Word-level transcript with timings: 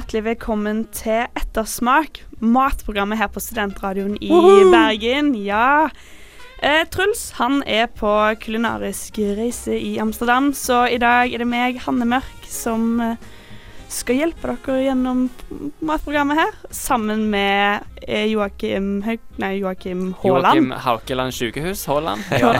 hjertelig 0.00 0.22
velkommen 0.24 0.78
til 0.96 1.26
Ettersmak, 1.36 2.22
matprogrammet 2.40 3.18
her 3.20 3.28
på 3.28 3.40
Studentradioen 3.42 4.14
i 4.16 4.30
Bergen. 4.72 5.34
Ja. 5.36 5.90
Eh, 6.64 6.86
Truls 6.88 7.34
han 7.36 7.58
er 7.68 7.90
på 7.92 8.08
kulinarisk 8.40 9.18
reise 9.36 9.76
i 9.76 9.98
Amsterdam, 10.00 10.54
så 10.56 10.86
i 10.88 10.96
dag 10.96 11.28
er 11.28 11.44
det 11.44 11.48
meg, 11.50 11.82
Hanne 11.84 12.08
Mørk, 12.08 12.48
som 12.48 12.94
eh, 13.04 13.28
skal 13.90 14.18
hjelpe 14.20 14.52
dere 14.52 14.84
gjennom 14.84 15.24
matprogrammet 15.84 16.38
her, 16.38 16.56
sammen 16.74 17.26
med 17.32 17.86
eh, 18.04 18.28
Joakim 18.30 19.00
Haug... 19.06 19.22
Nei, 19.42 19.52
Joakim 19.58 20.12
Haaland. 20.22 20.46
Joakim 20.46 20.70
Haukeland 20.84 21.34
sykehus, 21.34 21.82
Haaland. 21.90 22.22
Ja. 22.38 22.52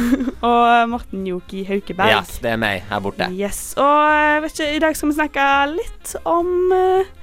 og 0.48 0.90
Morten 0.94 1.26
Joki 1.28 1.64
Haukeberg. 1.68 2.14
Ja, 2.14 2.22
det 2.24 2.52
er 2.54 2.60
meg 2.60 2.86
her 2.88 3.02
borte. 3.04 3.28
Yes, 3.36 3.72
og 3.80 3.94
jeg 4.16 4.44
vet 4.44 4.56
ikke, 4.56 4.68
i 4.74 4.82
dag 4.86 4.98
skal 4.98 5.12
vi 5.12 5.16
snakke 5.18 5.48
litt 5.74 6.14
om 6.28 6.52
uh, 6.72 7.16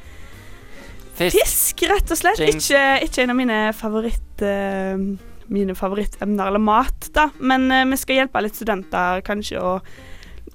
Fisk. 1.15 1.37
fisk, 1.39 1.85
rett 1.89 2.11
og 2.11 2.19
slett. 2.19 2.43
Ikke, 2.45 2.83
ikke 3.07 3.23
en 3.25 3.35
av 3.35 3.41
mine 3.43 3.61
favoritt... 3.77 4.35
Uh, 4.43 5.15
mine 5.45 5.75
favorittemner 5.77 6.49
eller 6.49 6.57
mat, 6.57 7.05
da. 7.13 7.27
Men 7.37 7.67
uh, 7.69 7.83
vi 7.91 7.99
skal 8.01 8.23
hjelpe 8.23 8.41
litt 8.41 8.57
studenter 8.57 9.21
kanskje 9.25 9.61
å 9.61 9.73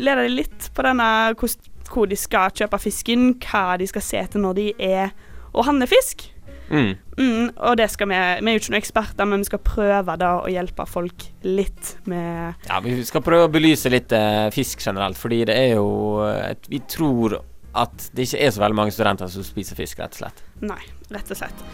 lede 0.01 0.25
dem 0.25 0.39
litt 0.41 0.71
på 0.75 0.83
denne 0.87 1.07
hvordan- 1.39 1.70
hvor 1.91 2.11
de 2.11 2.19
skal 2.19 2.53
kjøpe 2.55 2.79
fisken, 2.81 3.33
hva 3.45 3.77
de 3.81 3.89
skal 3.91 4.05
se 4.05 4.21
etter 4.23 4.43
når 4.43 4.59
de 4.59 4.69
er 4.79 5.11
og 5.51 5.67
handler 5.67 5.91
fisk. 5.91 6.29
Mm. 6.71 6.95
Mm, 7.19 7.49
og 7.57 7.77
det 7.81 7.89
skal 7.91 8.07
vi 8.07 8.15
Vi 8.15 8.51
er 8.51 8.55
jo 8.55 8.61
ikke 8.61 8.71
noen 8.71 8.79
eksperter, 8.79 9.27
men 9.27 9.43
vi 9.43 9.49
skal 9.49 9.63
prøve 9.67 10.15
da 10.21 10.29
å 10.39 10.51
hjelpe 10.51 10.87
folk 10.87 11.25
litt 11.43 11.97
med 12.07 12.69
Ja, 12.69 12.79
Vi 12.85 12.95
skal 13.09 13.25
prøve 13.27 13.49
å 13.49 13.51
belyse 13.51 13.91
litt 13.91 14.15
eh, 14.15 14.47
fisk 14.55 14.87
generelt, 14.87 15.19
fordi 15.19 15.43
det 15.51 15.57
er 15.59 15.75
jo 15.75 16.23
et, 16.31 16.71
Vi 16.71 16.79
tror 16.87 17.41
at 17.75 18.11
det 18.15 18.29
ikke 18.29 18.43
er 18.47 18.55
så 18.55 18.63
veldig 18.63 18.79
mange 18.79 18.95
studenter 18.95 19.31
som 19.31 19.47
spiser 19.47 19.79
fisk, 19.79 19.99
rett 20.03 20.15
og 20.15 20.23
slett. 20.25 20.41
Nei, 20.63 20.81
rett 21.15 21.31
og 21.31 21.39
slett. 21.39 21.67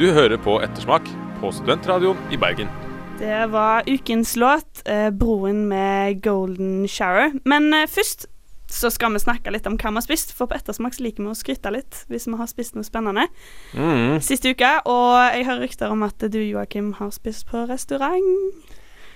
Du 0.00 0.06
hører 0.12 0.40
på 0.40 0.56
Ettersmak 0.64 1.08
på 1.40 1.52
Studentradioen 1.52 2.20
i 2.32 2.40
Bergen. 2.40 2.70
Det 3.20 3.44
var 3.52 3.84
ukens 3.86 4.36
låt, 4.36 4.82
eh, 4.84 5.10
'Broen 5.10 5.68
med 5.68 6.22
Golden 6.22 6.86
Shower'. 6.88 7.40
Men 7.44 7.72
eh, 7.74 7.86
først 7.86 8.26
så 8.74 8.90
skal 8.90 9.14
vi 9.14 9.22
snakke 9.22 9.52
litt 9.54 9.66
om 9.70 9.76
hva 9.78 9.92
vi 9.92 10.00
har 10.00 10.06
spist, 10.06 10.32
for 10.34 10.50
på 10.50 10.56
Ettersmak 10.58 10.98
liker 11.00 11.22
vi 11.22 11.30
å 11.30 11.38
skryte 11.38 11.70
litt 11.70 12.00
hvis 12.10 12.26
vi 12.26 12.38
har 12.40 12.48
spist 12.50 12.74
noe 12.74 12.86
spennende 12.86 13.28
Mm. 13.74 14.20
siste 14.22 14.50
uke. 14.50 14.70
Og 14.90 15.14
jeg 15.34 15.46
hører 15.46 15.62
rykter 15.62 15.92
om 15.94 16.02
at 16.02 16.18
du, 16.18 16.40
Joakim, 16.42 16.92
har 16.98 17.10
spist 17.14 17.46
på 17.46 17.64
restaurant. 17.70 18.24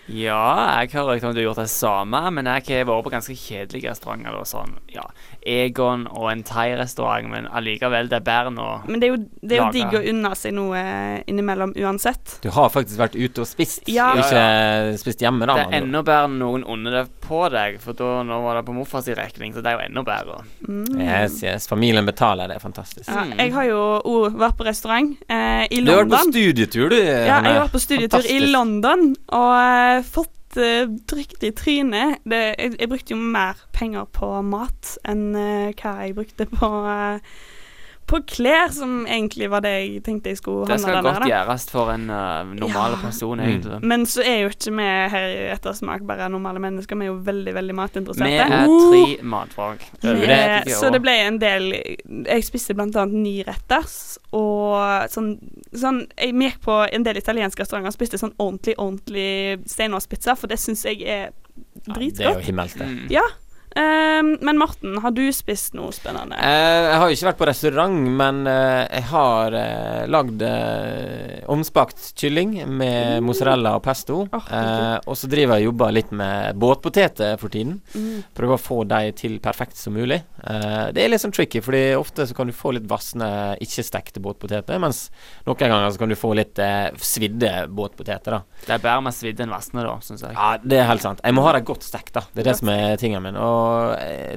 Ja, 0.09 0.81
jeg 0.81 0.91
har 0.95 1.05
hørt 1.11 1.25
om 1.29 1.35
du 1.35 1.41
har 1.43 1.49
gjort 1.51 1.61
det 1.63 1.69
samme, 1.73 2.21
men 2.33 2.47
jeg 2.49 2.65
har 2.81 2.87
vært 2.89 3.05
på 3.05 3.13
ganske 3.13 3.35
kjedelige 3.37 3.91
restauranter. 3.93 4.39
Sånn, 4.49 4.77
ja, 4.93 5.05
Egon 5.49 6.07
og 6.11 6.31
en 6.33 6.43
thai-restaurant, 6.45 7.29
men 7.31 7.47
allikevel, 7.49 8.09
det 8.11 8.19
er 8.21 8.25
bedre 8.27 8.53
nå. 8.55 8.69
Men 8.89 9.01
det 9.01 9.09
er 9.09 9.13
jo, 9.15 9.19
det 9.43 9.57
er 9.59 9.63
jo 9.63 9.69
digg 9.75 9.97
å 9.99 10.03
unne 10.13 10.31
seg 10.39 10.55
noe 10.57 10.81
innimellom 11.29 11.75
uansett. 11.77 12.39
Du 12.45 12.49
har 12.55 12.71
faktisk 12.73 12.99
vært 13.01 13.17
ute 13.19 13.45
og 13.45 13.49
spist, 13.49 13.83
Ja. 13.89 14.11
og 14.13 14.23
ikke 14.25 14.99
spist 15.03 15.21
hjemme, 15.25 15.47
da. 15.49 15.55
Det 15.61 15.67
er 15.69 15.83
enda 15.83 16.03
bedre 16.03 16.29
når 16.33 16.39
noen 16.43 16.65
unner 16.79 16.91
det 17.03 17.05
på 17.25 17.43
deg, 17.53 17.79
for 17.85 17.93
da 17.99 18.23
nå 18.25 18.41
var 18.45 18.59
det 18.61 18.65
på 18.69 18.75
morfars 18.77 19.09
regning, 19.19 19.53
så 19.55 19.63
det 19.63 19.73
er 19.73 19.79
jo 19.79 19.85
enda 19.89 20.03
bedre. 20.09 20.41
Mm. 20.69 21.01
Yes, 21.01 21.43
yes. 21.45 21.69
Familien 21.69 22.07
betaler, 22.09 22.49
det 22.49 22.57
er 22.57 22.65
fantastisk. 22.65 23.09
Ja, 23.09 23.25
Mm. 23.29 23.37
jeg 23.39 23.53
har 23.53 23.65
jo 23.65 23.81
òg 24.05 24.37
vært 24.39 24.57
på 24.57 24.65
restaurant 24.65 25.17
eh, 25.29 25.67
i 25.71 25.81
Du 25.85 25.91
har 25.93 26.05
vært 26.05 26.11
på 26.11 26.33
studietur, 26.33 26.89
du. 26.91 26.97
Ja, 26.97 27.41
jeg 27.43 27.55
har 27.55 27.67
vært 27.69 27.73
på 27.77 27.81
studietur 27.83 28.25
i 28.31 28.39
London 28.51 29.15
og 29.29 29.53
eh, 29.59 29.98
fått 30.07 30.59
uh, 30.61 30.89
trykt 31.11 31.45
i 31.47 31.53
trynet. 31.57 32.23
Det, 32.29 32.41
jeg, 32.59 32.75
jeg 32.79 32.91
brukte 32.91 33.15
jo 33.15 33.21
mer 33.21 33.61
penger 33.77 34.09
på 34.15 34.31
mat 34.47 34.97
enn 35.09 35.31
eh, 35.39 35.71
hva 35.79 35.95
jeg 36.05 36.17
brukte 36.19 36.49
på 36.51 36.71
uh, 36.87 37.19
på 38.09 38.19
klær, 38.27 38.71
som 38.73 39.05
egentlig 39.07 39.47
var 39.53 39.61
det 39.65 39.73
jeg 39.77 40.03
tenkte 40.07 40.31
jeg 40.33 40.39
skulle 40.41 40.67
Det 40.71 40.79
skal 40.81 41.03
godt 41.05 41.27
gjøres 41.29 41.67
for 41.71 41.91
en 41.93 42.07
uh, 42.11 42.43
normal 42.57 42.97
Ja. 42.97 43.01
person, 43.03 43.39
Mm. 43.39 43.45
egentlig. 43.49 43.81
Men 43.85 44.07
så 44.09 44.23
er 44.25 44.39
jo 44.43 44.49
ikke 44.49 44.73
vi 44.77 44.87
her 45.13 45.27
i 45.29 45.43
Ettersmak 45.55 46.07
bare 46.09 46.29
normale 46.33 46.59
mennesker, 46.65 46.97
vi 46.99 47.05
er 47.07 47.13
jo 47.13 47.19
veldig, 47.27 47.55
veldig 47.55 47.75
matinteresserte. 47.77 48.25
Vi 48.25 48.39
er 48.39 48.67
tre 48.67 49.23
matfag. 49.23 49.85
Uh, 50.05 50.73
så 50.81 50.91
det 50.93 51.03
ble 51.05 51.15
en 51.27 51.39
del 51.39 51.69
Jeg 52.25 52.45
spiste 52.45 52.75
blant 52.75 52.97
annet 52.97 53.15
nyretters 53.15 54.19
og 54.33 55.09
sånn, 55.13 55.35
sånn 55.75 56.07
Jeg 56.17 56.33
gikk 56.35 56.61
på 56.65 56.79
en 56.93 57.05
del 57.05 57.17
italienske 57.21 57.61
restauranter 57.63 57.93
og 57.93 57.99
spiste 57.99 58.19
sånn 58.19 58.33
ordentlig, 58.39 58.75
ordentlig 58.79 59.61
steinovnspizza, 59.69 60.35
for 60.37 60.49
det 60.49 60.59
syns 60.59 60.85
jeg 60.89 61.03
er 61.05 61.29
Ja, 61.29 61.93
det 61.93 61.93
er 61.93 61.93
jo 61.93 62.01
dritgodt. 62.01 62.45
himmelsk, 62.49 62.79
det. 62.79 62.87
Mm. 62.89 63.07
Ja. 63.11 63.23
Ehm, 63.77 64.39
men 64.41 64.59
Morten, 64.59 64.97
har 65.03 65.13
du 65.15 65.25
spist 65.35 65.75
noe 65.77 65.93
spennende? 65.95 66.39
Eh, 66.41 66.89
jeg 66.89 66.99
har 67.01 67.09
jo 67.09 67.17
ikke 67.17 67.29
vært 67.31 67.41
på 67.43 67.49
restaurant, 67.51 67.99
men 68.21 68.41
eh, 68.49 68.85
jeg 68.99 69.07
har 69.11 69.55
uh, 69.55 70.05
lagd 70.11 70.43
eh, 70.43 71.43
omspakt 71.53 72.13
kylling 72.19 72.57
med 72.69 73.23
mozzarella 73.25 73.77
og 73.79 73.85
pesto. 73.87 74.25
Oh, 74.33 74.45
Eh, 74.49 74.99
og 75.07 75.17
så 75.19 75.29
driver 75.31 75.59
jeg 75.59 75.67
og 75.67 75.73
jobber 75.73 75.93
litt 75.95 76.11
med 76.17 76.57
båtpoteter 76.59 77.37
for 77.41 77.53
tiden. 77.53 77.79
Mm. 77.95 78.23
Prøver 78.37 78.57
å 78.57 78.61
få 78.61 78.79
dem 78.89 79.13
til 79.19 79.37
perfekt 79.45 79.79
som 79.79 79.95
mulig. 79.97 80.19
Eh, 80.43 80.89
det 80.97 81.03
er 81.05 81.13
litt 81.13 81.23
sånn 81.23 81.35
tricky, 81.35 81.61
Fordi 81.65 81.83
ofte 81.99 82.27
så 82.27 82.35
kan 82.37 82.49
du 82.49 82.55
få 82.57 82.73
litt 82.77 82.87
vassende, 82.89 83.29
ikke-stekte 83.65 84.23
båtpoteter, 84.25 84.81
mens 84.83 85.09
noen 85.47 85.61
ganger 85.61 85.93
så 85.93 86.01
kan 86.03 86.13
du 86.13 86.17
få 86.19 86.33
litt 86.39 86.59
eh, 86.63 86.89
svidde 86.97 87.53
båtpoteter. 87.69 88.39
da 88.39 88.41
Det 88.65 88.77
er 88.79 88.85
bedre 88.85 89.05
med 89.09 89.17
svidde 89.17 89.45
enn 89.45 89.53
vassende, 89.55 89.85
da, 89.87 89.97
syns 90.05 90.25
jeg. 90.25 90.35
Ja, 90.37 90.51
det 90.63 90.81
er 90.81 90.89
helt 90.91 91.05
sant. 91.05 91.23
Jeg 91.25 91.37
må 91.37 91.45
ha 91.47 91.55
dem 91.59 91.67
godt 91.69 91.87
stekt, 91.87 92.15
da. 92.17 92.25
Det 92.33 92.45
er 92.45 92.51
det 92.53 92.59
som 92.63 92.73
er 92.73 92.97
tingen 93.01 93.25
min. 93.25 93.37
Og 93.37 93.58
eh, 93.58 93.58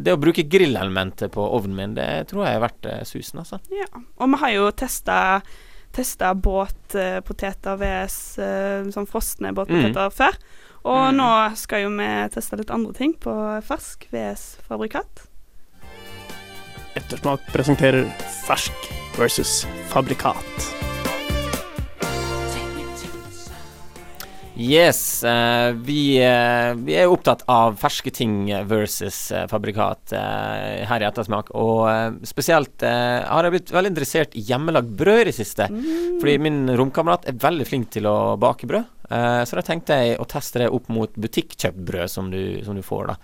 det 0.03 0.13
å 0.15 0.19
bruke 0.21 0.43
grillelementet 0.49 1.31
på 1.33 1.43
ovnen 1.55 1.75
min, 1.77 1.93
det 1.97 2.27
tror 2.31 2.45
jeg 2.47 2.57
er 2.57 2.63
verdt 2.63 2.87
eh, 2.91 3.03
susen, 3.07 3.41
altså. 3.43 3.59
Ja. 3.73 3.87
Og 4.19 4.31
vi 4.33 4.41
har 4.45 4.55
jo 4.57 4.71
testa 4.71 5.17
Testa 5.91 6.29
båtpoteter 6.39 7.75
VS 7.75 8.13
eh, 8.39 8.85
sånn 8.95 9.09
frosne 9.11 9.49
båtpoteter 9.51 10.07
før. 10.15 10.37
Og 10.87 11.01
Mm. 11.11 11.17
nå 11.19 11.55
skal 11.59 11.81
jo 11.83 11.89
vi 11.97 12.07
teste 12.31 12.55
litt 12.61 12.71
andre 12.71 12.93
ting 12.95 13.11
på 13.19 13.33
fersk 13.67 14.07
VS 14.13 14.45
fabrikat. 14.69 15.25
Ettersmak 16.95 17.43
presenterer 17.51 18.07
fersk 18.47 18.87
versus 19.19 19.65
fabrikat. 19.91 20.90
Yes, 24.55 25.21
Uh, 25.21 25.71
vi, 25.85 26.17
uh, 26.25 26.73
vi 26.81 26.95
er 26.97 27.09
opptatt 27.11 27.43
av 27.51 27.75
ferske 27.79 28.11
ting 28.13 28.49
versus 28.67 29.29
uh, 29.31 29.45
fabrikat 29.51 30.11
her 30.11 31.03
i 31.03 31.07
Ettersmak. 31.07 31.51
Og 31.57 32.17
spesielt 32.27 32.83
har 32.83 33.45
jeg 33.45 33.53
blitt 33.53 33.73
veldig 33.73 33.91
interessert 33.93 34.35
i 34.35 34.43
hjemmelagd 34.47 34.89
brød 34.97 35.21
i 35.21 35.27
det 35.29 35.35
siste. 35.37 35.67
Mm. 35.71 36.17
Fordi 36.21 36.35
min 36.41 36.59
romkamerat 36.79 37.29
er 37.29 37.37
veldig 37.41 37.67
flink 37.69 37.91
til 37.93 38.09
å 38.09 38.35
bake 38.41 38.69
brød. 38.69 38.89
Så 39.11 39.57
da 39.57 39.63
tenkte 39.65 39.97
jeg 39.99 40.19
å 40.23 40.27
teste 40.29 40.61
det 40.61 40.69
opp 40.71 40.87
mot 40.93 41.11
butikkjøpt 41.19 41.81
brød 41.87 42.11
som 42.11 42.29
du, 42.31 42.61
som 42.65 42.77
du 42.77 42.83
får, 42.85 43.11
da. 43.11 43.17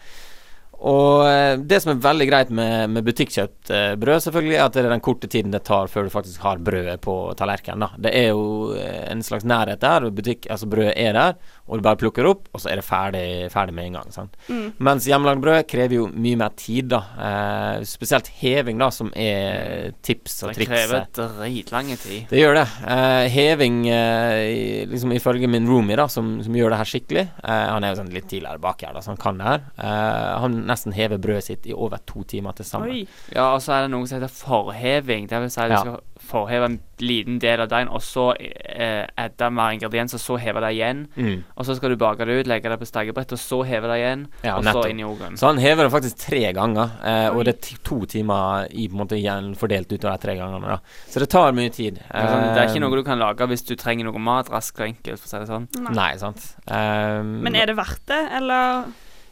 Og 0.77 1.25
eh, 1.25 1.57
det 1.57 1.81
som 1.83 1.93
er 1.93 2.03
veldig 2.03 2.27
greit 2.29 2.51
med, 2.53 2.91
med 2.93 3.05
butikkjøpt 3.07 3.71
brød, 3.97 4.23
selvfølgelig, 4.27 4.57
er 4.57 4.65
at 4.65 4.75
det 4.77 4.83
er 4.85 4.93
den 4.93 5.03
korte 5.03 5.29
tiden 5.31 5.53
det 5.53 5.63
tar 5.67 5.89
før 5.91 6.07
du 6.07 6.13
faktisk 6.13 6.43
har 6.45 6.61
brødet 6.63 6.99
på 7.03 7.15
tallerkenen. 7.39 7.97
Det 8.01 8.13
er 8.15 8.29
jo 8.31 8.73
eh, 8.77 9.05
en 9.11 9.23
slags 9.25 9.47
nærhet 9.47 9.81
der. 9.81 10.09
Butikk, 10.13 10.47
altså 10.53 10.69
Brødet 10.69 10.93
er 10.97 11.15
der, 11.17 11.35
og 11.67 11.79
du 11.79 11.85
bare 11.85 11.99
plukker 11.99 12.27
opp, 12.29 12.45
og 12.53 12.61
så 12.63 12.71
er 12.71 12.79
det 12.79 12.85
ferdig, 12.87 13.25
ferdig 13.51 13.75
med 13.75 13.89
en 13.89 13.97
gang. 13.99 14.13
sant? 14.15 14.37
Mm. 14.47 14.67
Mens 14.87 15.07
hjemmelagd 15.09 15.43
brød 15.43 15.65
krever 15.69 15.97
jo 15.99 16.07
mye 16.13 16.39
mer 16.39 16.53
tid, 16.59 16.91
da. 16.93 17.01
Eh, 17.27 17.85
spesielt 17.87 18.29
heving, 18.39 18.79
da, 18.81 18.89
som 18.93 19.11
er 19.17 19.91
tips 20.05 20.41
og 20.45 20.53
triks. 20.53 20.63
Det 20.63 20.69
krever 20.71 21.07
dritlang 21.17 21.91
tid. 21.95 22.27
Det 22.29 22.39
gjør 22.39 22.59
det. 22.61 22.67
Eh, 22.87 23.25
heving, 23.33 23.81
eh, 23.91 24.85
liksom 24.91 25.15
ifølge 25.17 25.49
min 25.51 25.67
roomie, 25.69 25.97
da, 25.99 26.07
som, 26.11 26.37
som 26.45 26.55
gjør 26.55 26.73
det 26.73 26.81
her 26.81 26.91
skikkelig 26.91 27.25
eh, 27.25 27.67
Han 27.73 27.83
er 27.83 27.93
jo 27.93 27.99
sånn 28.01 28.13
litt 28.15 28.29
tidligere 28.29 28.61
bak 28.63 28.83
her, 28.85 28.95
da, 28.95 29.03
så 29.03 29.13
han 29.13 29.21
kan 29.21 29.41
det 29.41 29.49
her. 29.49 29.65
Eh, 29.75 30.31
han 30.43 30.59
nesten 30.67 30.93
heve 30.93 31.17
brødet 31.21 31.43
sitt 31.49 31.65
i 31.67 31.73
over 31.73 31.97
to 32.05 32.23
timer 32.23 32.53
til 32.57 32.65
sammen. 32.65 32.89
Oi. 32.91 33.07
Ja, 33.33 33.53
og 33.55 33.61
så 33.63 33.73
er 33.77 33.87
det 33.87 33.91
noe 33.95 34.07
som 34.07 34.19
heter 34.19 34.33
forheving. 34.33 35.27
Det 35.31 35.39
vil 35.41 35.49
si 35.53 35.61
at 35.61 35.69
du 35.69 35.73
Ja. 35.73 35.81
skal 35.81 35.99
forheve 36.27 36.65
en 36.65 36.79
liten 36.99 37.37
del 37.39 37.61
av 37.61 37.69
deigen, 37.69 37.89
og 37.93 38.01
så 38.01 38.33
eh, 38.39 39.05
edde 39.17 39.49
mer 39.53 39.71
ingredienser, 39.77 40.17
og 40.17 40.23
så 40.23 40.37
heve 40.41 40.59
det 40.65 40.71
igjen. 40.75 41.03
Mm. 41.15 41.43
Og 41.55 41.65
så 41.65 41.75
skal 41.77 41.89
du 41.93 41.95
bake 41.95 42.25
det 42.25 42.39
ut, 42.41 42.47
legge 42.49 42.69
det 42.69 42.79
på 42.81 42.87
stekebrett, 42.89 43.31
og 43.31 43.39
så 43.39 43.59
heve 43.65 43.87
det 43.87 43.99
igjen. 44.01 44.25
Ja, 44.43 44.55
og 44.57 44.63
så 44.65 44.89
inn 44.89 44.99
i 44.99 45.05
ovnen. 45.05 45.37
Så 45.37 45.47
han 45.47 45.57
hever 45.61 45.83
det 45.87 45.91
faktisk 45.93 46.17
tre 46.25 46.41
ganger, 46.57 46.89
eh, 47.05 47.29
og 47.29 47.45
det 47.45 47.53
er 47.55 47.77
to 47.85 47.99
timer 48.05 48.67
i 48.71 48.87
på 48.87 48.97
en 48.97 49.01
måte 49.05 49.17
igjen 49.19 49.53
fordelt 49.55 49.87
utover 49.93 50.17
de 50.17 50.25
tre 50.25 50.35
gangene. 50.35 50.67
da 50.67 50.79
Så 51.07 51.19
det 51.19 51.29
tar 51.29 51.51
mye 51.53 51.69
tid. 51.71 51.95
Det 51.95 52.05
er 52.11 52.27
sånn, 52.27 52.53
det 52.53 52.61
er 52.63 52.67
ikke 52.67 52.75
Eh, 52.77 52.79
noe 52.89 52.95
du 52.97 53.03
kan 53.03 53.19
lage 53.19 53.47
hvis 53.47 53.65
du 53.65 53.75
trenger 53.75 54.05
noe 54.05 54.19
mat 54.19 54.49
raskt 54.49 54.79
og 54.81 54.87
enkelt, 54.87 55.19
for 55.19 55.27
å 55.27 55.29
si 55.29 55.37
det 55.37 55.47
sånn. 55.47 55.67
Nei. 55.83 55.93
Nei, 55.93 56.17
sant. 56.17 56.55
Um, 56.67 57.43
Men 57.43 57.55
er 57.55 57.67
det 57.67 57.75
verdt 57.77 58.05
det, 58.07 58.31
eller 58.31 58.85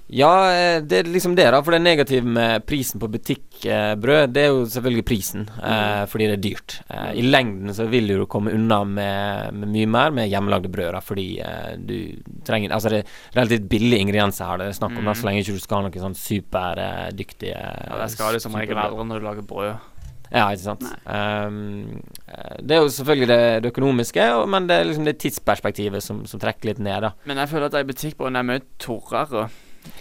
Ja, 0.07 0.31
eh, 0.53 0.81
det 0.85 0.99
er 0.99 1.07
liksom 1.09 1.33
det, 1.35 1.47
da. 1.49 1.61
For 1.65 1.73
det 1.73 1.79
negative 1.81 2.27
med 2.29 2.65
prisen 2.69 2.99
på 3.01 3.07
butikkbrød, 3.09 4.33
det 4.35 4.43
er 4.43 4.51
jo 4.53 4.65
selvfølgelig 4.69 5.05
prisen, 5.05 5.47
Mm. 5.49 6.07
fordi 6.11 6.27
det 6.29 6.35
er 6.37 6.43
dyrt. 6.43 6.75
Eh, 6.89 7.11
I 7.17 7.23
lengden 7.25 7.73
så 7.73 7.87
vil 7.89 8.07
du 8.07 8.25
komme 8.29 8.53
unna 8.53 8.83
med, 8.85 9.53
med 9.53 9.69
mye 9.73 9.87
mer 9.89 10.11
med 10.11 10.29
hjemmelagde 10.29 10.69
brød, 10.69 10.91
da, 10.93 10.99
fordi 11.01 11.39
eh, 11.41 11.75
du 11.77 12.21
trenger 12.45 12.71
Altså 12.71 12.89
det 12.89 12.99
er 13.05 13.39
relativt 13.39 13.67
billige 13.69 13.99
ingredienser 14.05 14.45
her 14.45 14.57
det 14.57 14.67
er 14.67 14.77
snakk 14.77 14.97
om, 14.97 15.03
da, 15.05 15.11
Mm. 15.11 15.15
så 15.17 15.25
lenge 15.25 15.41
ikke 15.41 15.53
du 15.57 15.59
skal 15.65 15.81
ha 15.81 15.89
noe 15.89 16.05
sånn 16.05 16.15
superdyktige 16.21 17.57
Ja, 17.57 17.97
det 18.03 18.11
skal 18.13 18.33
du 18.33 18.39
som 18.39 18.53
regel 18.55 18.77
aldri 18.77 19.05
når 19.09 19.19
du 19.19 19.25
lager 19.25 19.41
brød. 19.41 19.75
Ja, 20.33 20.47
ikke 20.51 20.65
sant. 20.65 20.81
Um, 21.05 22.01
eh, 22.27 22.57
det 22.61 22.75
er 22.75 22.81
jo 22.81 22.89
selvfølgelig 22.89 23.27
det, 23.29 23.63
det 23.63 23.71
økonomiske, 23.71 24.23
men 24.49 24.65
det 24.67 24.75
er 24.79 24.87
liksom 24.89 25.05
det 25.05 25.17
tidsperspektivet 25.21 26.01
som, 26.03 26.23
som 26.25 26.39
trekker 26.41 26.65
litt 26.71 26.79
ned, 26.81 27.01
da. 27.05 27.11
Men 27.29 27.37
jeg 27.37 27.49
føler 27.49 27.69
at 27.69 27.77
de 27.77 27.83
butikkbrødene 27.93 28.41
er 28.41 28.47
mye 28.49 28.63
torrere. 28.81 29.49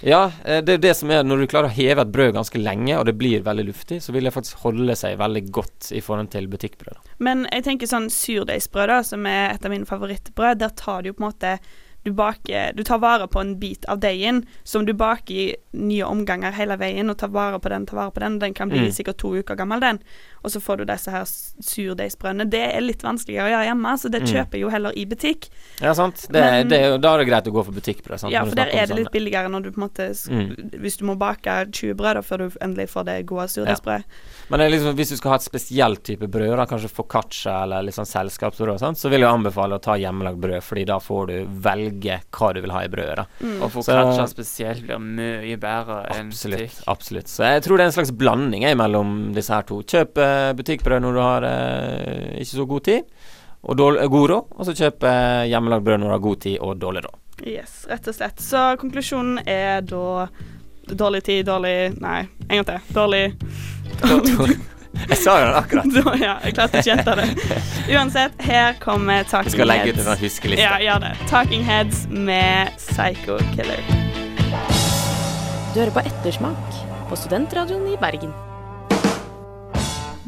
Ja, 0.02 0.30
eh, 0.44 0.60
det 0.64 0.74
er 0.74 0.78
det 0.78 0.96
som 0.96 1.10
er 1.10 1.22
Når 1.24 1.44
du 1.44 1.46
klarer 1.46 1.68
å 1.70 1.74
heve 1.74 2.02
et 2.04 2.12
brød 2.12 2.34
ganske 2.34 2.60
lenge, 2.60 2.98
og 2.98 3.06
det 3.06 3.16
blir 3.18 3.42
veldig 3.46 3.66
luftig, 3.70 4.02
så 4.02 4.12
vil 4.12 4.24
det 4.24 4.34
faktisk 4.34 4.56
holde 4.64 4.96
seg 4.96 5.18
veldig 5.18 5.44
godt 5.50 5.92
i 5.92 6.00
forhold 6.04 6.30
til 6.34 6.46
butikkbrød. 6.52 6.98
Men 7.18 7.46
jeg 7.52 7.64
tenker 7.64 7.86
sånn 7.86 8.10
surdeigsbrød, 8.12 8.88
da, 8.88 9.02
som 9.02 9.26
er 9.26 9.54
et 9.54 9.64
av 9.64 9.70
mine 9.70 9.86
favorittbrød, 9.88 10.58
der 10.58 10.68
tar 10.76 11.02
du 11.02 11.08
jo 11.08 11.14
på 11.14 11.24
en 11.24 11.30
måte 11.30 11.58
du, 12.04 12.12
baker, 12.12 12.74
du 12.76 12.82
tar 12.84 12.98
vare 13.00 13.24
på 13.32 13.40
en 13.40 13.54
bit 13.58 13.86
av 13.88 13.96
deigen 14.02 14.42
som 14.62 14.84
du 14.84 14.92
baker 14.92 15.32
i 15.32 15.56
nye 15.72 16.04
omganger 16.04 16.52
hele 16.52 16.76
veien, 16.76 17.08
og 17.08 17.16
tar 17.16 17.32
vare 17.32 17.56
på 17.58 17.72
den, 17.72 17.86
tar 17.88 17.96
vare 17.96 18.12
på 18.12 18.20
den. 18.20 18.38
Den 18.42 18.52
kan 18.52 18.68
bli 18.68 18.82
Mm. 18.84 18.92
sikkert 18.92 19.16
to 19.16 19.32
uker 19.32 19.56
gammel, 19.56 19.80
den. 19.80 20.00
Og 20.44 20.50
så 20.52 20.60
får 20.60 20.76
du 20.78 20.84
disse 20.84 21.10
her 21.10 21.24
surdeigsbrødene. 21.24 22.46
Det 22.50 22.60
er 22.76 22.80
litt 22.84 23.02
vanskeligere 23.04 23.46
å 23.48 23.52
gjøre 23.54 23.68
hjemme, 23.70 23.92
så 23.98 24.10
det 24.10 24.22
Mm. 24.22 24.28
kjøper 24.28 24.52
jeg 24.52 24.60
jo 24.60 24.68
heller 24.70 24.92
i 24.96 25.04
butikk. 25.06 25.48
Ja, 25.80 25.92
sant. 25.94 26.26
Det, 26.30 26.32
Men- 26.40 26.68
det 26.68 27.00
da 27.00 27.14
er 27.14 27.18
det 27.24 27.28
greit 27.28 27.44
å 27.46 27.52
gå 27.52 27.64
for 27.64 27.72
butikkbrød. 27.72 28.18
Sant? 28.20 28.32
Ja, 28.32 28.44
for 28.44 28.54
der 28.54 28.66
er 28.68 28.86
det 28.86 28.96
litt 28.96 29.10
billigere 29.12 29.48
når 29.50 29.62
du 29.62 29.70
på 29.72 29.82
en 29.82 29.88
måte 29.88 30.04
Mm. 30.14 30.70
Hvis 30.80 30.96
du 30.98 31.04
må 31.04 31.16
bake 31.18 31.70
20 31.72 31.94
brød 31.94 32.14
da, 32.14 32.20
før 32.20 32.38
du 32.38 32.50
endelig 32.60 32.88
får 32.90 33.04
det 33.04 33.26
gode 33.26 33.48
surdeigsbrødet. 33.48 34.04
Men 34.50 34.58
det 34.60 34.66
er 34.72 34.76
liksom, 34.78 34.94
hvis 34.96 35.08
du 35.10 35.16
skal 35.16 35.30
ha 35.30 35.34
et 35.36 35.42
spesielt 35.42 36.02
type 36.04 36.26
brød, 36.30 36.56
da, 36.56 36.66
kanskje 36.66 36.90
foccaccia 36.90 37.62
eller 37.62 37.82
litt 37.82 37.94
sånn 37.94 38.06
selskapsbrød, 38.06 38.74
og 38.74 38.80
sånt, 38.80 38.96
så 38.98 39.08
vil 39.10 39.20
jeg 39.20 39.28
anbefale 39.32 39.74
å 39.78 39.80
ta 39.82 39.94
hjemmelagd 39.96 40.40
brød, 40.40 40.62
fordi 40.62 40.84
da 40.86 40.98
får 40.98 41.26
du 41.28 41.46
velge 41.46 42.20
hva 42.32 42.54
du 42.54 42.60
vil 42.60 42.70
ha 42.70 42.80
i 42.80 42.88
brødet. 42.88 43.16
da. 43.16 43.26
Mm. 43.42 43.62
Og 43.62 43.70
foccaccia 43.72 44.28
spesielt 44.28 44.86
blir 44.86 44.98
mye 44.98 45.56
bedre 45.58 46.06
enn 46.10 46.28
Absolutt. 46.30 46.58
butikk. 46.58 46.84
absolutt 46.88 47.24
Så 47.28 47.44
jeg 47.44 47.62
tror 47.62 47.76
det 47.76 47.80
er 47.80 47.86
en 47.86 48.04
slags 48.04 48.10
blanding 48.10 48.62
jeg, 48.62 48.76
mellom 48.76 49.32
disse 49.34 49.48
her 49.50 49.62
to. 49.62 49.82
Kjøp 49.82 50.14
butikkbrød 50.58 51.04
når 51.04 51.16
du 51.16 51.22
har 51.22 51.46
eh, 51.48 52.34
ikke 52.42 52.50
så 52.52 52.66
god 52.70 52.86
tid, 52.88 53.14
og 53.64 53.78
dårlig, 53.80 54.02
eh, 54.02 54.10
god 54.12 54.26
råd, 54.32 54.50
og 54.56 54.68
så 54.68 54.76
kjøp 54.80 55.06
eh, 55.10 55.44
hjemmelagd 55.52 55.86
brød 55.86 56.02
når 56.02 56.10
du 56.10 56.16
har 56.16 56.26
god 56.28 56.42
tid 56.46 56.58
og 56.60 56.76
dårlig 56.82 57.04
råd. 57.06 57.20
Yes, 57.44 57.80
rett 57.90 58.06
og 58.08 58.16
slett. 58.16 58.42
Så 58.42 58.66
konklusjonen 58.80 59.40
er 59.48 59.82
da 59.86 60.28
dårlig 60.94 61.24
tid, 61.26 61.46
dårlig 61.48 61.74
Nei, 61.98 62.20
en 62.46 62.60
gang 62.60 62.68
til. 62.68 62.94
Dårlig 62.94 63.24
jeg 65.08 65.18
sa 65.18 65.34
jo 65.40 65.50
det 65.50 65.58
akkurat. 65.58 65.90
Da, 65.96 66.14
ja, 66.20 66.34
jeg 66.44 66.56
klarte 66.56 66.80
ikke 66.80 66.94
å 66.94 66.96
gjette 66.96 67.16
det. 67.18 67.58
Uansett, 67.96 68.46
her 68.46 68.78
kommer 68.82 69.26
Talking 69.26 69.50
Heads. 69.50 69.58
skal 69.58 69.70
legge 69.72 69.92
ut 69.92 70.00
en 70.04 70.22
huskeliste. 70.22 70.64
Ja, 70.64 70.78
gjør 70.82 71.04
det. 71.08 71.12
Talking 71.30 71.66
Heads 71.66 72.06
med 72.10 72.74
Psycho 72.78 73.38
Killer. 73.56 73.84
Du 75.74 75.80
hører 75.82 75.94
på 75.98 76.06
Ettersmak 76.06 76.82
på 77.10 77.18
Studentradioen 77.18 77.88
i 77.90 78.00
Bergen. 78.00 78.34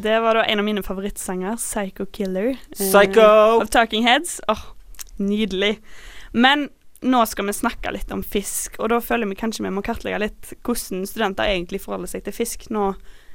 Det 0.07 0.21
var 0.21 0.35
da 0.39 0.45
en 0.47 0.61
av 0.63 0.65
mine 0.65 0.83
favorittsanger, 0.87 1.57
Psycho 1.57 2.05
Killer. 2.07 2.53
Psycho! 2.71 3.21
Uh, 3.21 3.61
Av 3.61 3.67
Talking 3.67 4.05
Heads. 4.07 4.41
Åh, 4.49 4.61
nydelig. 5.17 5.81
Men 6.31 6.69
nå 7.03 7.25
skal 7.27 7.49
vi 7.49 7.55
snakke 7.59 7.91
litt 7.91 8.13
om 8.15 8.23
fisk, 8.23 8.79
og 8.79 8.93
da 8.93 9.01
føler 9.03 9.27
vi 9.27 9.39
kanskje 9.41 9.65
vi 9.67 9.73
må 9.75 9.83
kartlegge 9.83 10.21
litt 10.23 10.53
hvordan 10.63 11.03
studenter 11.11 11.51
egentlig 11.51 11.83
forholder 11.83 12.13
seg 12.13 12.23
til 12.23 12.37
fisk 12.37 12.69
nå 12.71 12.93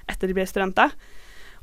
etter 0.07 0.31
de 0.31 0.37
blir 0.37 0.47
studenter. 0.47 0.95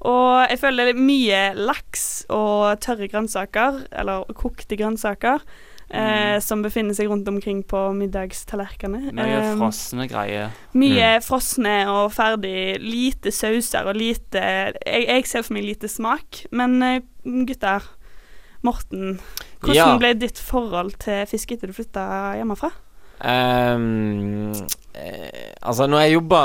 Og 0.05 0.45
jeg 0.45 0.61
føler 0.61 0.93
er 0.93 1.01
mye 1.01 1.41
laks 1.57 2.05
og 2.29 2.77
tørre 2.85 3.09
grønnsaker, 3.09 3.87
eller 3.89 4.29
kokte 4.37 4.77
grønnsaker, 4.77 5.41
eh, 5.91 6.39
som 6.45 6.63
befinner 6.63 6.95
seg 6.95 7.09
rundt 7.09 7.29
omkring 7.29 7.63
på 7.65 7.81
middagstallerkenene. 7.97 9.13
Mye 9.17 9.39
Eh, 9.41 9.53
frosne 9.57 10.09
greier. 10.09 10.51
mye 10.75 11.21
frosne 11.25 11.77
og 11.89 12.13
ferdig. 12.13 12.79
Lite 12.81 13.31
sauser 13.33 13.87
og 13.89 13.97
lite 13.97 14.43
jeg, 14.43 15.07
jeg 15.09 15.27
ser 15.27 15.43
for 15.43 15.55
meg 15.55 15.65
lite 15.65 15.89
smak. 15.89 16.45
Men 16.53 16.83
eh, 16.83 17.01
gutter, 17.25 17.83
Morten, 18.63 19.21
hvordan 19.63 19.77
Ja. 19.77 19.97
ble 19.99 20.15
ditt 20.19 20.39
forhold 20.39 20.97
til 20.99 21.25
fisk 21.31 21.53
etter 21.53 21.69
du 21.69 21.73
flytta 21.73 22.35
hjemmefra? 22.41 22.73
Um, 23.21 24.53
eh, 24.95 25.53
altså, 25.63 25.87
når 25.91 26.05
jeg 26.05 26.13
jobba 26.17 26.41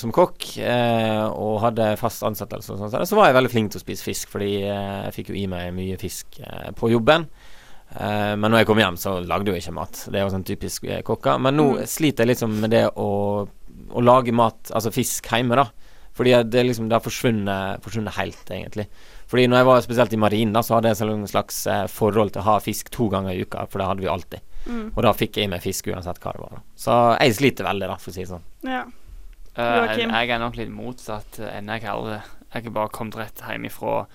som 0.00 0.12
kokk 0.14 0.46
eh, 0.58 1.24
og 1.28 1.60
hadde 1.64 1.90
fast 2.00 2.22
ansettelse, 2.26 2.72
og 2.72 2.78
sånt, 2.80 3.08
så 3.08 3.16
var 3.18 3.28
jeg 3.30 3.36
veldig 3.38 3.50
flink 3.52 3.72
til 3.74 3.80
å 3.80 3.84
spise 3.84 4.06
fisk, 4.06 4.30
fordi 4.32 4.52
eh, 4.64 5.02
jeg 5.08 5.14
fikk 5.18 5.32
jo 5.32 5.36
i 5.40 5.46
meg 5.50 5.72
mye 5.76 5.98
fisk 6.00 6.38
eh, 6.40 6.70
på 6.76 6.90
jobben. 6.92 7.26
Eh, 7.94 8.34
men 8.36 8.50
når 8.50 8.62
jeg 8.62 8.66
kom 8.66 8.78
hjem, 8.82 8.96
så 8.98 9.16
lagde 9.26 9.52
jeg 9.54 9.62
ikke 9.62 9.74
mat. 9.76 10.04
Det 10.10 10.18
er 10.18 10.24
jo 10.26 10.32
sånn 10.34 10.46
typisk 10.46 10.84
eh, 10.90 11.02
kokker. 11.06 11.38
Men 11.40 11.56
nå 11.56 11.66
Mm. 11.76 11.86
sliter 11.86 12.24
jeg 12.24 12.34
liksom 12.34 12.60
med 12.60 12.70
det 12.74 12.84
å, 12.96 13.08
å 13.94 14.00
lage 14.02 14.32
mat, 14.34 14.70
altså 14.74 14.90
fisk, 14.92 15.26
hjemme, 15.30 15.54
da. 15.56 15.68
Fordi 16.14 16.30
det 16.46 16.62
liksom 16.66 16.88
Det 16.88 16.94
har 16.94 17.02
forsvunnet, 17.02 17.82
forsvunnet 17.82 18.14
helt, 18.14 18.44
egentlig. 18.50 18.86
Fordi 19.26 19.46
når 19.48 19.56
jeg 19.58 19.66
var 19.66 19.80
spesielt 19.82 20.12
i 20.12 20.16
marinen, 20.22 20.52
da, 20.54 20.60
så 20.62 20.76
hadde 20.76 20.92
jeg 20.92 21.00
sånn 21.00 21.24
slags 21.26 21.66
eh, 21.66 21.86
forhold 21.90 22.32
til 22.34 22.42
å 22.42 22.44
ha 22.44 22.58
fisk 22.62 22.90
to 22.94 23.08
ganger 23.10 23.34
i 23.34 23.42
uka, 23.42 23.64
for 23.66 23.78
det 23.82 23.88
hadde 23.88 24.04
vi 24.04 24.10
alltid. 24.12 24.40
Mm. 24.66 24.92
Og 24.96 25.00
da 25.02 25.12
fikk 25.12 25.36
jeg 25.40 25.44
i 25.48 25.50
meg 25.50 25.62
fisk 25.64 25.88
uansett 25.90 26.20
hva 26.22 26.32
det 26.32 26.40
var. 26.44 26.50
da. 26.54 26.62
Så 26.76 26.98
jeg 27.20 27.34
sliter 27.34 27.64
veldig, 27.66 27.88
da, 27.90 27.96
for 27.98 28.10
å 28.10 28.14
si 28.14 28.22
det 28.22 28.30
sånn. 28.30 28.46
Ja. 28.62 28.84
Uh, 29.58 29.86
jeg, 29.94 30.08
jeg 30.10 30.30
er 30.34 30.38
nok 30.42 30.56
litt 30.58 30.70
motsatt 30.74 31.38
enn 31.38 31.68
jeg 31.70 31.82
heller. 31.86 32.22
Jeg 32.54 32.66
er 32.66 32.70
bare 32.74 32.90
kommet 32.94 33.14
rett 33.18 33.42
hjem 33.46 33.66
ifra 33.68 34.06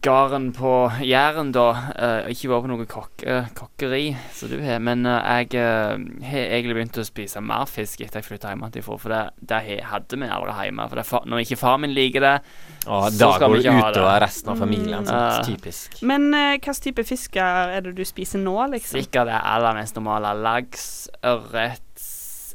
gården 0.00 0.52
på 0.56 0.72
Jæren, 1.04 1.50
da. 1.54 1.66
Uh, 1.92 2.30
ikke 2.32 2.50
vært 2.50 2.64
på 2.64 2.70
noe 2.70 2.86
kokke, 2.88 3.36
kokkeri, 3.56 4.12
som 4.34 4.50
du 4.52 4.58
har. 4.62 4.80
Men 4.82 5.06
eh, 5.08 5.30
jeg 5.42 5.58
eh, 5.60 6.04
har 6.28 6.44
egentlig 6.56 6.76
begynt 6.78 7.00
å 7.02 7.04
spise 7.06 7.42
mer 7.44 7.66
fisk 7.70 8.02
etter 8.04 8.20
jeg 8.20 8.28
flytta 8.28 8.52
hjemmefra. 8.52 8.98
For 9.02 9.12
det, 9.12 9.22
det 9.52 9.60
hadde 9.88 10.20
vi 10.20 10.28
aldri 10.28 10.68
hjemme. 10.68 10.86
For 10.90 11.00
det, 11.00 11.22
når 11.32 11.44
ikke 11.44 11.58
far 11.60 11.80
min 11.82 11.94
liker 11.96 12.24
det 12.24 12.34
Og 12.86 13.08
Så 13.14 13.32
skal 13.36 13.52
vi 13.54 13.62
ikke 13.62 13.74
ha 13.78 13.90
utover 13.90 14.10
det. 14.10 14.20
resten 14.26 14.52
av 14.54 14.62
familien. 14.62 15.02
Mm. 15.02 15.10
Sant? 15.10 15.50
Typisk. 15.50 15.98
Men 16.06 16.28
eh, 16.34 16.52
hvilken 16.56 16.80
type 16.86 17.06
fisker 17.08 17.76
er 17.76 17.84
det 17.86 17.96
du 17.98 18.04
spiser 18.08 18.42
nå, 18.42 18.56
liksom? 18.76 19.00
sikkert 19.00 19.30
det 19.30 19.42
aller 19.54 19.76
mest 19.78 19.98
normale. 19.98 20.32
Laks, 20.42 20.86
ørret, 21.26 22.06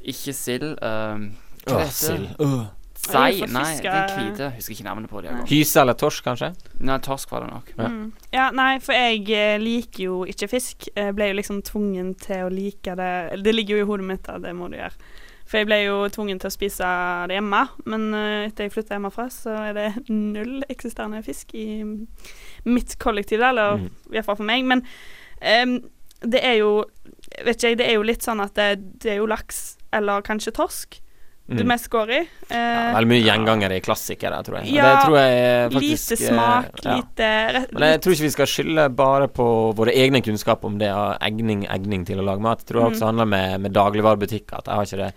ikke 0.07 0.35
sild. 0.35 0.73
Åh, 0.81 1.29
det? 1.67 1.85
sild. 1.95 2.33
Uh. 2.41 2.65
Sei? 3.07 3.45
Nei, 3.47 3.77
den 3.83 4.09
hvite. 4.11 4.49
Husker 4.57 4.73
ikke 4.73 4.87
navnet 4.87 5.11
på 5.11 5.21
det. 5.23 5.35
Hyse 5.51 5.79
eller 5.83 5.95
torsk, 5.97 6.25
kanskje? 6.25 6.51
Nei, 6.79 6.97
torsk 7.01 7.31
var 7.33 7.41
det 7.41 7.49
nok. 7.51 7.69
Ja. 7.77 7.87
Mm. 7.89 8.09
Ja, 8.33 8.49
nei, 8.53 8.79
for 8.83 8.93
jeg 8.93 9.23
eh, 9.33 9.55
liker 9.61 10.03
jo 10.03 10.17
ikke 10.29 10.47
fisk. 10.51 10.89
Jeg 10.95 11.15
ble 11.17 11.31
jo 11.31 11.37
liksom 11.39 11.61
tvungen 11.65 12.11
til 12.21 12.43
å 12.45 12.51
like 12.53 12.93
det 12.99 13.39
Det 13.41 13.53
ligger 13.55 13.77
jo 13.79 13.85
i 13.85 13.87
hodet 13.89 14.05
mitt 14.11 14.29
at 14.29 14.43
det 14.43 14.53
må 14.55 14.67
du 14.69 14.77
gjøre. 14.77 14.93
For 15.47 15.57
jeg 15.61 15.67
ble 15.69 15.77
jo 15.85 15.95
tvungen 16.11 16.41
til 16.43 16.49
å 16.49 16.53
spise 16.53 16.87
det 17.31 17.37
hjemme, 17.37 17.61
men 17.87 18.07
eh, 18.13 18.45
etter 18.49 18.67
jeg 18.67 18.73
flytta 18.75 18.97
hjemmefra, 18.97 19.29
så 19.31 19.53
er 19.69 19.73
det 19.77 19.87
null 20.11 20.59
eksisterende 20.69 21.21
fisk 21.23 21.53
i 21.55 21.83
mitt 22.67 22.97
kollektiv, 22.99 23.41
eller 23.47 23.77
Mm. 23.77 23.85
i 23.87 24.15
hvert 24.17 24.25
fall 24.27 24.35
for 24.41 24.49
meg. 24.49 24.65
Men 24.67 24.83
um, 25.41 25.77
det 26.21 26.43
er 26.43 26.59
jo 26.61 26.83
Vet 27.45 27.57
ikke 27.57 27.67
jeg, 27.69 27.77
det 27.77 27.85
er 27.89 27.93
jo 27.97 28.05
litt 28.07 28.23
sånn 28.23 28.39
at 28.41 28.53
det, 28.55 28.67
det 29.03 29.11
er 29.11 29.17
jo 29.19 29.25
laks 29.27 29.77
eller 29.93 30.21
kanskje 30.25 30.53
torsk 30.55 30.95
det 31.47 31.63
Mm. 31.63 31.67
mest 31.67 31.89
går 31.89 32.09
i. 32.11 32.19
Ja, 32.49 32.57
Eh, 32.57 32.93
veldig 32.95 33.07
mye 33.07 33.23
gjengangere 33.23 33.75
i 33.77 33.79
klassikere, 33.79 34.43
tror 34.43 34.57
jeg. 34.59 34.73
Ja, 34.75 34.83
det 34.95 35.05
tror 35.05 35.17
jeg 35.17 35.71
faktisk 35.71 36.11
lite 36.11 36.17
smak, 36.27 36.65
eh, 36.65 36.83
ja. 36.83 36.95
lite 36.97 37.67
Men 37.73 37.87
jeg 37.93 38.01
tror 38.01 38.11
ikke 38.13 38.27
vi 38.27 38.29
skal 38.35 38.45
skylde 38.51 38.95
bare 38.95 39.27
på 39.27 39.47
våre 39.75 39.91
egne 39.95 40.21
kunnskap 40.21 40.63
om 40.65 40.77
det 40.77 40.89
av 40.91 41.17
egning, 41.21 41.65
egning 41.69 42.05
til 42.05 42.17
å 42.19 42.23
lage 42.25 42.41
mat. 42.41 42.59
Jeg 42.59 42.67
tror 42.73 42.81
det 42.83 42.87
Mm. 42.91 42.93
også 42.97 43.05
handler 43.05 43.25
med, 43.27 43.61
med 43.61 43.73
dagligvarebutikker. 43.73 44.57
At 44.57 44.65
jeg 44.65 44.73
har 44.75 44.83
ikke 44.83 45.05
det 45.05 45.13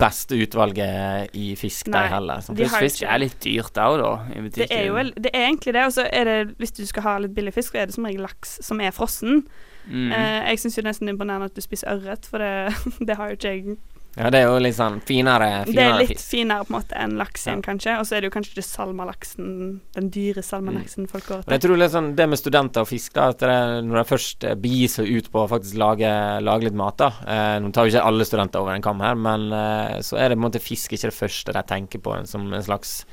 beste 0.00 0.32
utvalget 0.34 1.28
i 1.36 1.54
fisk, 1.56 1.88
Nei, 1.88 2.02
de 2.08 2.14
heller. 2.14 2.40
sant? 2.40 2.56
de 2.58 2.64
fisk 2.64 3.02
er 3.02 3.18
litt 3.18 3.38
dyrt 3.40 3.72
òg, 3.76 3.98
da. 4.00 4.12
I 4.36 4.48
Det 4.48 4.70
er 4.70 4.86
jo 4.86 4.94
det 4.96 5.30
er 5.34 5.46
egentlig 5.48 5.72
det. 5.72 5.84
Og 5.84 5.92
så 5.92 6.06
er 6.12 6.24
det, 6.24 6.58
hvis 6.58 6.72
du 6.72 6.86
skal 6.86 7.02
ha 7.02 7.18
litt 7.18 7.34
billig 7.34 7.52
fisk, 7.54 7.72
så 7.72 7.82
er 7.82 7.86
det 7.86 7.94
som 7.94 8.04
regel 8.04 8.22
laks 8.22 8.58
som 8.64 8.80
er 8.80 8.90
frossen. 8.92 9.44
Mm. 9.90 10.12
Uh, 10.12 10.48
jeg 10.48 10.58
syns 10.58 10.76
jo 10.76 10.82
nesten 10.82 11.06
det 11.06 11.08
er 11.08 11.16
imponerende 11.18 11.44
at 11.50 11.54
du 11.54 11.60
spiser 11.60 11.88
ørret, 11.88 12.24
for 12.28 12.38
det, 12.38 12.74
det 13.06 13.16
har 13.16 13.28
jo 13.30 13.36
ikke 13.36 13.54
jeg 13.54 13.76
Ja, 14.18 14.28
det 14.28 14.40
er 14.40 14.48
jo 14.50 14.58
litt 14.58 14.74
sånn 14.74 14.96
finere, 15.06 15.64
Det 15.64 15.78
er 15.78 15.98
litt 16.00 16.08
fisk. 16.10 16.24
finere 16.32 16.64
på 16.66 16.74
en 16.74 16.80
måte 16.82 16.96
enn 16.98 17.12
laksen, 17.16 17.60
Ja. 17.60 17.62
kanskje. 17.62 17.98
Og 18.00 18.04
så 18.06 18.16
er 18.16 18.20
det 18.20 18.32
jo 18.32 18.40
kanskje 18.40 18.54
ikke 18.56 18.66
salmalaksen, 18.66 19.80
den 19.94 20.10
dyre 20.10 20.42
salmalaksen 20.42 21.06
folk 21.08 21.26
går 21.26 21.44
til. 21.44 21.52
jeg 21.54 21.60
tror 21.62 21.78
litt 21.78 21.92
sånn 21.92 22.14
det 22.16 22.28
med 22.28 22.38
studenter 22.38 22.80
og 22.82 22.88
fisk, 22.88 23.12
da, 23.14 23.28
at 23.28 23.38
det, 23.38 23.84
når 23.86 24.02
de 24.02 24.04
først 24.10 24.40
begir 24.60 24.88
seg 24.88 25.06
ut 25.16 25.30
på 25.30 25.44
å 25.46 25.48
faktisk 25.48 25.76
lage, 25.78 26.10
lage 26.42 26.62
litt 26.64 26.74
mat, 26.74 26.96
da 26.96 27.12
eh, 27.26 27.58
Nå 27.60 27.72
tar 27.72 27.86
jo 27.86 27.92
ikke 27.96 28.04
alle 28.06 28.24
studenter 28.24 28.60
over 28.60 28.74
en 28.74 28.82
kam 28.82 29.00
her, 29.00 29.14
men 29.14 29.52
eh, 29.52 29.98
så 30.00 30.18
er 30.18 30.28
det 30.30 30.38
på 30.38 30.44
en 30.44 30.50
måte 30.50 30.60
fisk 30.60 30.90
ikke 30.92 31.10
det 31.10 31.14
første 31.14 31.52
de 31.52 31.62
tenker 31.62 32.00
på 32.02 32.26
som 32.26 32.52
en 32.52 32.62
slags 32.62 33.04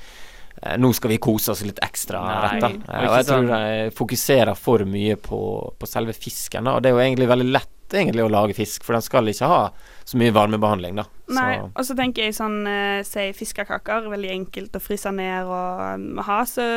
eh, 0.64 0.78
Nå 0.78 0.94
skal 0.96 1.10
vi 1.14 1.18
kose 1.20 1.52
oss 1.54 1.62
litt 1.62 1.80
ekstra. 1.86 2.20
Nei, 2.26 2.60
rett, 2.60 2.62
da. 2.62 2.68
og 2.68 2.84
Eh, 2.90 3.18
jeg 3.18 3.26
tror 3.28 3.44
sånn- 3.44 3.48
de 3.48 3.92
fokuserer 3.92 4.58
for 4.58 4.80
mye 4.80 5.16
på, 5.16 5.74
på 5.78 5.88
selve 5.88 6.14
fisken, 6.18 6.64
da. 6.66 6.76
Og 6.76 6.82
det 6.82 6.90
er 6.92 6.96
jo 6.98 7.04
egentlig 7.06 7.28
veldig 7.30 7.52
lett 7.54 7.70
egentlig 7.96 8.26
å 8.26 8.32
lage 8.32 8.56
fisk, 8.58 8.84
for 8.84 8.98
den 8.98 9.06
skal 9.06 9.32
ikke 9.32 9.50
ha 9.50 9.62
så 10.08 10.20
mye 10.20 10.34
varmebehandling, 10.36 11.00
da. 11.00 11.08
Nei, 11.36 11.58
og 11.68 11.84
så 11.84 11.96
tenker 11.98 12.28
jeg 12.28 12.38
sånn 12.38 12.62
eh, 12.72 13.02
Si 13.04 13.26
fiskekaker, 13.36 14.08
veldig 14.12 14.32
enkelt 14.32 14.78
å 14.78 14.84
fryse 14.84 15.12
ned 15.12 15.50
og 15.50 15.84
um, 15.98 16.24
ha, 16.28 16.42
så 16.48 16.68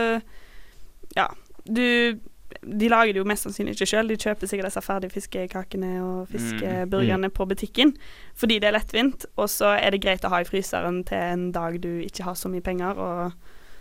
Ja. 1.17 1.31
Du 1.65 2.19
De 2.67 2.89
lager 2.91 3.15
det 3.15 3.21
jo 3.21 3.29
mest 3.29 3.47
sannsynlig 3.47 3.77
ikke 3.77 3.87
sjøl. 3.87 4.09
De 4.11 4.17
kjøper 4.19 4.49
sikkert 4.51 4.67
disse 4.69 4.83
ferdige 4.83 5.15
fiskekakene 5.15 5.93
og 6.03 6.33
fiskeburgerne 6.33 7.31
på 7.31 7.47
butikken 7.47 7.95
fordi 8.37 8.59
det 8.59 8.69
er 8.69 8.75
lettvint, 8.75 9.25
og 9.37 9.47
så 9.53 9.77
er 9.79 9.95
det 9.95 10.03
greit 10.03 10.27
å 10.27 10.33
ha 10.33 10.43
i 10.43 10.49
fryseren 10.49 11.05
til 11.07 11.21
en 11.21 11.47
dag 11.55 11.79
du 11.81 12.03
ikke 12.03 12.27
har 12.27 12.35
så 12.37 12.51
mye 12.51 12.65
penger, 12.65 12.99
og 12.99 13.33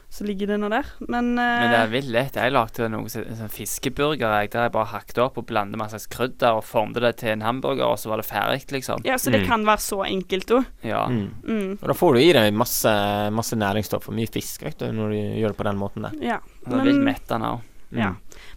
så 0.09 0.25
ligger 0.25 0.47
det 0.49 0.55
noe 0.57 0.71
der. 0.73 0.87
Men, 1.05 1.27
uh, 1.37 1.43
Men 1.61 1.69
det 1.69 1.79
er 1.79 1.91
vilt 1.91 2.09
lett. 2.09 2.37
Jeg 2.41 2.51
lagde 2.55 2.87
noe 2.89 3.11
sånn 3.13 3.51
fiskeburger 3.53 4.31
jeg, 4.39 4.49
der 4.55 4.65
jeg 4.65 4.73
bare 4.73 4.89
hakket 4.89 5.19
opp 5.21 5.37
og 5.37 5.45
blandet 5.51 5.77
masse 5.77 5.99
krydder 6.09 6.57
og 6.57 6.63
formte 6.65 7.03
det 7.03 7.11
til 7.21 7.35
en 7.35 7.43
hamburger, 7.45 7.85
og 7.93 7.99
så 8.01 8.09
var 8.09 8.23
det 8.23 8.25
ferdig, 8.25 8.63
liksom. 8.73 9.05
ja, 9.05 9.19
så 9.21 9.29
det 9.29 9.43
Mm. 9.43 9.47
kan 9.51 9.65
være 9.69 9.83
så 9.85 9.99
enkelt 10.07 10.53
òg. 10.57 10.65
Ja. 10.81 11.03
mm. 11.07 11.27
Mm. 11.45 11.71
Og 11.81 11.87
da 11.87 11.93
får 11.93 12.13
du 12.17 12.19
i 12.23 12.33
deg 12.33 12.53
masse, 12.57 12.95
masse 13.31 13.55
næringsstoff 13.55 14.09
og 14.09 14.15
mye 14.17 14.27
fisk 14.33 14.63
vet 14.65 14.79
du, 14.81 14.89
når 14.91 15.13
du 15.13 15.19
gjør 15.43 15.53
det 15.53 15.57
på 15.61 15.67
den 15.69 15.77
måten 15.77 16.01
der. 16.09 16.17
Ja. 16.25 16.39
Det 16.65 16.73
er 16.79 16.83
vilt 16.89 17.05
mettende 17.05 17.53
òg. 17.53 17.61
Ja. 17.91 18.11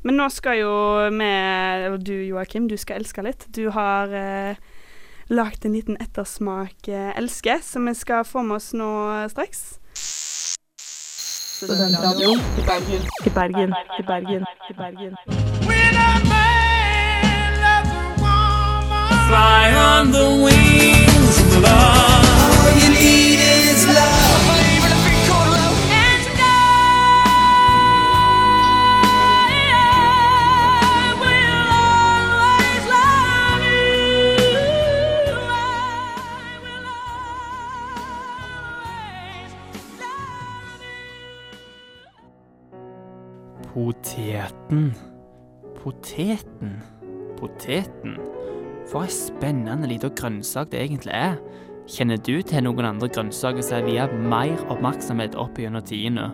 Men 0.05 0.17
nå 0.21 0.27
skal 0.33 0.59
jo 0.59 0.73
vi, 1.13 1.29
og 1.93 2.01
du 2.05 2.13
Joakim, 2.27 2.67
du 2.69 2.77
skal 2.77 2.99
elske 3.01 3.23
litt. 3.25 3.47
Du 3.55 3.71
har 3.73 4.09
uh, 4.13 4.57
lagd 5.33 5.65
en 5.65 5.73
liten 5.73 5.97
ettersmak 6.01 6.89
uh, 6.89 7.13
elske, 7.17 7.61
som 7.65 7.87
vi 7.89 7.95
skal 7.97 8.25
få 8.25 8.43
med 8.45 8.57
oss 8.57 8.73
nå 8.77 8.89
straks. 9.33 9.79
Studentradioen 11.63 12.41
i 12.59 12.63
Bergen. 12.67 13.03
I 13.25 13.31
Bergen, 13.31 13.75
i 13.99 14.03
Bergen, 14.03 14.45
i 14.69 14.73
Bergen. 14.73 15.17
Poteten. 43.73 44.95
Poteten. 45.83 46.83
Poteten. 47.37 48.19
For 48.91 49.07
ei 49.07 49.13
spennende 49.15 49.89
lita 49.89 50.11
grønnsak 50.13 50.75
det 50.75 50.83
egentlig 50.83 51.15
er. 51.17 51.39
Kjenner 51.89 52.21
du 52.21 52.35
til 52.45 52.67
noen 52.67 52.91
andre 52.91 53.09
grønnsaker 53.09 53.65
som 53.65 53.79
er 53.79 53.87
viet 53.89 54.13
mer 54.29 54.61
oppmerksomhet 54.69 55.39
opp 55.41 55.57
gjennom 55.57 55.87
tidene? 55.89 56.29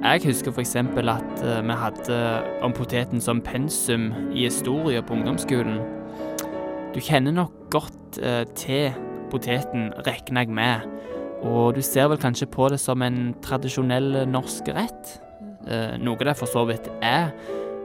Jeg 0.00 0.24
husker 0.24 0.50
f.eks. 0.50 0.74
at 0.74 1.44
eh, 1.44 1.62
vi 1.62 1.78
hadde 1.84 2.18
om 2.66 2.74
poteten 2.74 3.22
som 3.22 3.44
pensum 3.44 4.10
i 4.34 4.48
historie 4.48 5.02
på 5.06 5.14
ungdomsskolen. 5.20 5.78
Du 6.90 6.98
kjenner 6.98 7.36
nok 7.36 7.54
godt 7.70 8.18
eh, 8.18 8.42
til 8.58 8.90
poteten, 9.30 9.92
regner 10.02 10.48
jeg 10.48 10.54
med. 10.58 10.92
Og 11.46 11.76
du 11.78 11.82
ser 11.84 12.10
vel 12.10 12.18
kanskje 12.18 12.50
på 12.50 12.72
det 12.74 12.82
som 12.82 13.06
en 13.06 13.36
tradisjonell 13.44 14.24
norsk 14.26 14.74
rett? 14.74 15.20
Eh, 15.68 15.96
noe 16.00 16.24
det 16.24 16.36
for 16.38 16.50
så 16.50 16.64
vidt 16.68 16.88
er. 17.04 17.32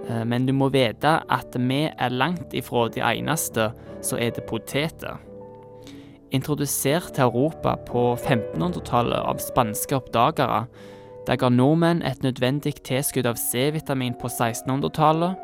Eh, 0.10 0.24
men 0.24 0.46
du 0.48 0.54
må 0.56 0.70
vite 0.74 1.18
at 1.30 1.58
vi 1.58 1.86
er 1.90 2.14
langt 2.14 2.54
ifra 2.56 2.88
de 2.94 3.04
eneste 3.04 3.72
som 4.02 4.20
spiser 4.20 4.46
poteter. 4.48 5.18
Introdusert 6.36 7.14
til 7.16 7.28
Europa 7.28 7.76
på 7.88 8.16
1500-tallet 8.18 9.22
av 9.22 9.40
spanske 9.40 9.96
oppdagere, 9.98 10.66
det 11.26 11.40
ga 11.42 11.50
nordmenn 11.50 12.04
et 12.06 12.22
nødvendig 12.22 12.76
tilskudd 12.86 13.26
av 13.26 13.40
C-vitamin 13.40 14.14
på 14.20 14.30
1600-tallet, 14.30 15.40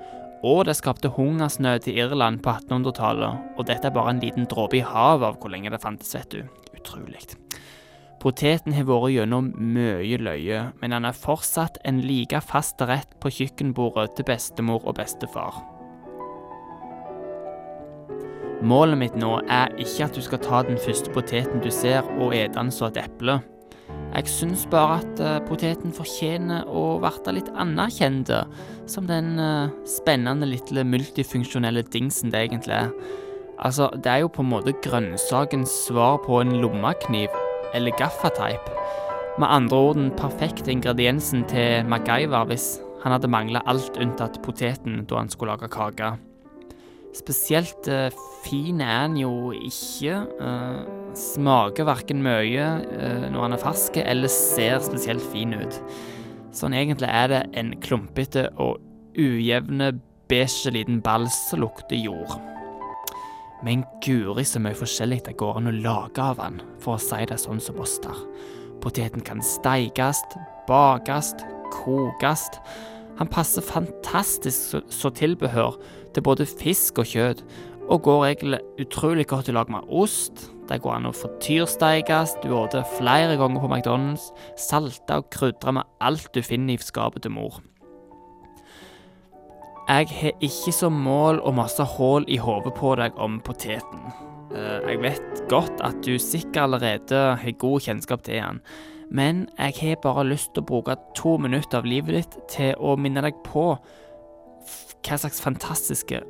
og 0.46 0.66
det 0.66 0.76
skapte 0.78 1.10
hungersnød 1.16 1.88
i 1.90 1.96
Irland 2.02 2.42
på 2.46 2.54
1800-tallet, 2.54 3.56
og 3.58 3.70
dette 3.70 3.90
er 3.90 3.96
bare 3.96 4.14
en 4.14 4.22
liten 4.22 4.50
dråpe 4.50 4.78
i 4.78 4.86
havet 4.86 5.26
av 5.30 5.40
hvor 5.42 5.54
lenge 5.54 5.74
det 5.74 5.82
fantes, 5.82 6.14
vet 6.18 6.34
du. 6.34 6.44
Utrolig. 6.78 7.24
Poteten 8.22 8.76
har 8.78 8.86
vært 8.86 9.16
gjennom 9.16 9.48
mye 9.58 10.18
løye, 10.22 10.58
men 10.78 10.94
den 10.94 11.08
er 11.10 11.18
fortsatt 11.18 11.80
en 11.90 12.04
like 12.06 12.38
fast 12.46 12.82
rett 12.86 13.16
på 13.18 13.32
kjøkkenbordet 13.34 14.12
til 14.14 14.28
bestemor 14.28 14.86
og 14.86 15.00
bestefar. 15.00 15.58
Målet 18.62 19.00
mitt 19.02 19.18
nå 19.18 19.40
er 19.50 19.74
ikke 19.82 20.06
at 20.06 20.14
du 20.14 20.22
skal 20.22 20.44
ta 20.44 20.62
den 20.68 20.78
første 20.78 21.10
poteten 21.16 21.64
du 21.66 21.72
ser 21.74 22.06
og 22.20 22.36
ete 22.38 22.60
den 22.60 22.70
som 22.70 22.92
et 22.92 23.02
eple. 23.02 23.40
Jeg 24.12 24.30
syns 24.30 24.68
bare 24.70 25.00
at 25.02 25.22
eh, 25.24 25.40
poteten 25.48 25.96
fortjener 25.96 26.70
å 26.70 27.00
bli 27.02 27.40
litt 27.40 27.50
anerkjent 27.58 28.30
som 28.86 29.10
den 29.10 29.34
eh, 29.42 29.74
spennende 29.90 30.46
lille 30.46 30.86
multifunksjonelle 30.86 31.88
dingsen 31.90 32.30
det 32.30 32.46
egentlig 32.46 32.84
er. 32.84 32.92
Altså, 33.58 33.90
det 33.98 34.14
er 34.14 34.22
jo 34.22 34.30
på 34.36 34.46
en 34.46 34.54
måte 34.54 34.78
grønnsakens 34.86 35.74
svar 35.88 36.22
på 36.22 36.38
en 36.44 36.60
lommekniv 36.62 37.34
eller 37.74 37.96
gaffateip. 38.00 38.72
Med 39.40 39.48
andre 39.48 39.78
ord 39.78 40.00
den 40.00 40.12
perfekte 40.18 40.72
ingrediensen 40.74 41.46
til 41.50 41.88
MacGyver 41.88 42.50
hvis 42.50 42.74
han 43.04 43.16
hadde 43.16 43.32
mangla 43.32 43.64
alt 43.70 43.98
unntatt 43.98 44.42
poteten 44.46 45.06
da 45.10 45.22
han 45.24 45.32
skulle 45.32 45.56
lage 45.56 45.72
kake. 45.74 46.14
Spesielt 47.18 47.88
eh, 47.92 48.14
fin 48.46 48.82
er 48.82 49.06
han 49.06 49.18
jo 49.20 49.52
ikke. 49.56 50.22
eh, 50.40 50.82
smaker 51.18 51.88
verken 51.90 52.22
mye 52.24 52.68
eh, 52.88 53.26
når 53.32 53.44
han 53.44 53.56
er 53.58 53.62
fersk, 53.62 54.00
eller 54.00 54.32
ser 54.32 54.80
spesielt 54.86 55.26
fin 55.34 55.56
ut. 55.58 55.82
Sånn 56.56 56.76
egentlig 56.76 57.10
er 57.12 57.28
det 57.32 57.42
en 57.60 57.74
klumpete 57.84 58.48
og 58.60 58.80
ujevne 59.20 59.92
beige 60.32 60.72
liten 60.72 61.02
ball 61.04 61.28
som 61.32 61.64
lukter 61.66 62.00
jord. 62.00 62.38
Men 63.66 63.84
guri 64.02 64.44
så 64.48 64.62
mye 64.62 64.78
forskjellig 64.78 65.22
det 65.28 65.38
går 65.40 65.60
an 65.60 65.70
å 65.70 65.76
lage 65.84 66.24
av 66.24 66.42
han, 66.42 66.62
for 66.82 66.98
å 66.98 67.02
si 67.02 67.22
det 67.30 67.38
sånn 67.42 67.62
som 67.62 67.80
oss 67.82 68.00
der. 68.02 68.18
Poteten 68.82 69.22
kan 69.26 69.44
steikes, 69.46 70.24
bakes, 70.70 71.36
kokes. 71.74 72.48
Han 73.20 73.30
passer 73.30 73.66
fantastisk 73.66 74.82
så 74.90 75.12
tilbehør 75.14 75.78
til 76.16 76.26
både 76.26 76.50
fisk 76.50 77.04
og 77.04 77.12
kjøtt, 77.12 77.46
og 77.92 78.06
går 78.06 78.26
egentlig 78.30 78.62
utrolig 78.82 79.28
godt 79.28 79.52
i 79.52 79.56
lag 79.56 79.70
med 79.70 79.90
ost. 79.90 80.48
Det 80.70 80.80
går 80.82 80.96
an 80.96 81.10
å 81.10 81.16
frityrsteikes, 81.16 82.38
du 82.42 82.54
åter 82.56 82.88
flere 82.98 83.36
ganger 83.38 83.62
på 83.62 83.70
McDonald's, 83.70 84.30
salte 84.58 85.20
og 85.20 85.28
krydre 85.34 85.76
med 85.76 85.98
alt 86.02 86.32
du 86.34 86.42
finner 86.46 86.78
i 86.78 86.82
skapet 86.82 87.26
til 87.26 87.36
mor. 87.36 87.60
Jeg 89.92 90.08
har 90.08 90.38
ikke 90.40 90.72
som 90.72 90.96
mål 91.04 91.42
å 91.44 91.52
masse 91.52 91.84
hull 91.98 92.24
i 92.32 92.38
hodet 92.40 92.72
på 92.78 92.94
deg 92.96 93.18
om 93.20 93.42
poteten. 93.44 94.06
Eh, 94.56 94.88
Jeg 94.88 95.02
vet 95.04 95.42
godt 95.52 95.82
at 95.84 96.00
du 96.06 96.16
sikkert 96.16 96.64
allerede 96.64 97.36
har 97.42 97.58
god 97.60 97.82
kjennskap 97.82 98.24
til 98.24 98.40
den, 98.40 98.62
men 99.10 99.50
jeg 99.58 99.74
har 99.82 100.00
bare 100.02 100.24
lyst 100.24 100.54
til 100.54 100.64
å 100.64 100.70
bruke 100.70 100.96
to 101.16 101.36
minutter 101.38 101.80
av 101.80 101.86
livet 101.86 102.16
ditt 102.16 102.40
til 102.48 102.72
å 102.80 102.96
minne 102.96 103.22
deg 103.22 103.36
på 103.44 103.66
hva 103.76 105.18
slags 105.18 105.42
fantastiske 105.42 106.22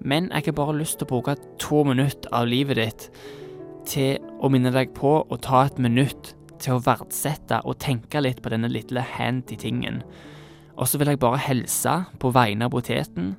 Men 0.00 0.30
jeg 0.32 0.46
har 0.46 0.52
bare 0.58 0.74
lyst 0.74 0.98
til 0.98 1.06
å 1.06 1.12
bruke 1.14 1.36
to 1.58 1.84
minutter 1.84 2.28
av 2.32 2.48
livet 2.48 2.76
ditt 2.76 3.10
til 3.86 4.18
å 4.40 4.50
minne 4.50 4.72
deg 4.74 4.90
på 4.94 5.20
å 5.22 5.36
ta 5.36 5.64
et 5.64 5.78
minutt 5.78 6.34
til 6.58 6.74
å 6.74 6.82
verdsette 6.82 7.62
og 7.64 7.78
tenke 7.78 8.20
litt 8.20 8.42
på 8.42 8.50
denne 8.50 8.68
lille 8.68 9.00
handy 9.00 9.54
tingen. 9.56 10.02
Og 10.76 10.88
så 10.88 10.98
vil 10.98 11.06
jeg 11.06 11.18
bare 11.22 11.38
hilse 11.38 11.94
på 12.18 12.30
vegne 12.34 12.66
av 12.66 12.74
poteten 12.74 13.34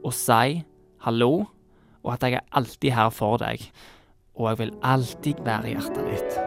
og 0.00 0.14
si 0.16 0.62
hallo, 1.04 1.44
og 2.02 2.12
at 2.14 2.24
jeg 2.26 2.38
er 2.40 2.46
alltid 2.56 2.94
her 2.96 3.10
for 3.14 3.38
deg. 3.38 3.62
Og 4.34 4.48
jeg 4.48 4.58
vil 4.58 4.72
alltid 4.82 5.42
være 5.44 5.70
i 5.70 5.74
hjertet 5.76 6.04
ditt. 6.10 6.38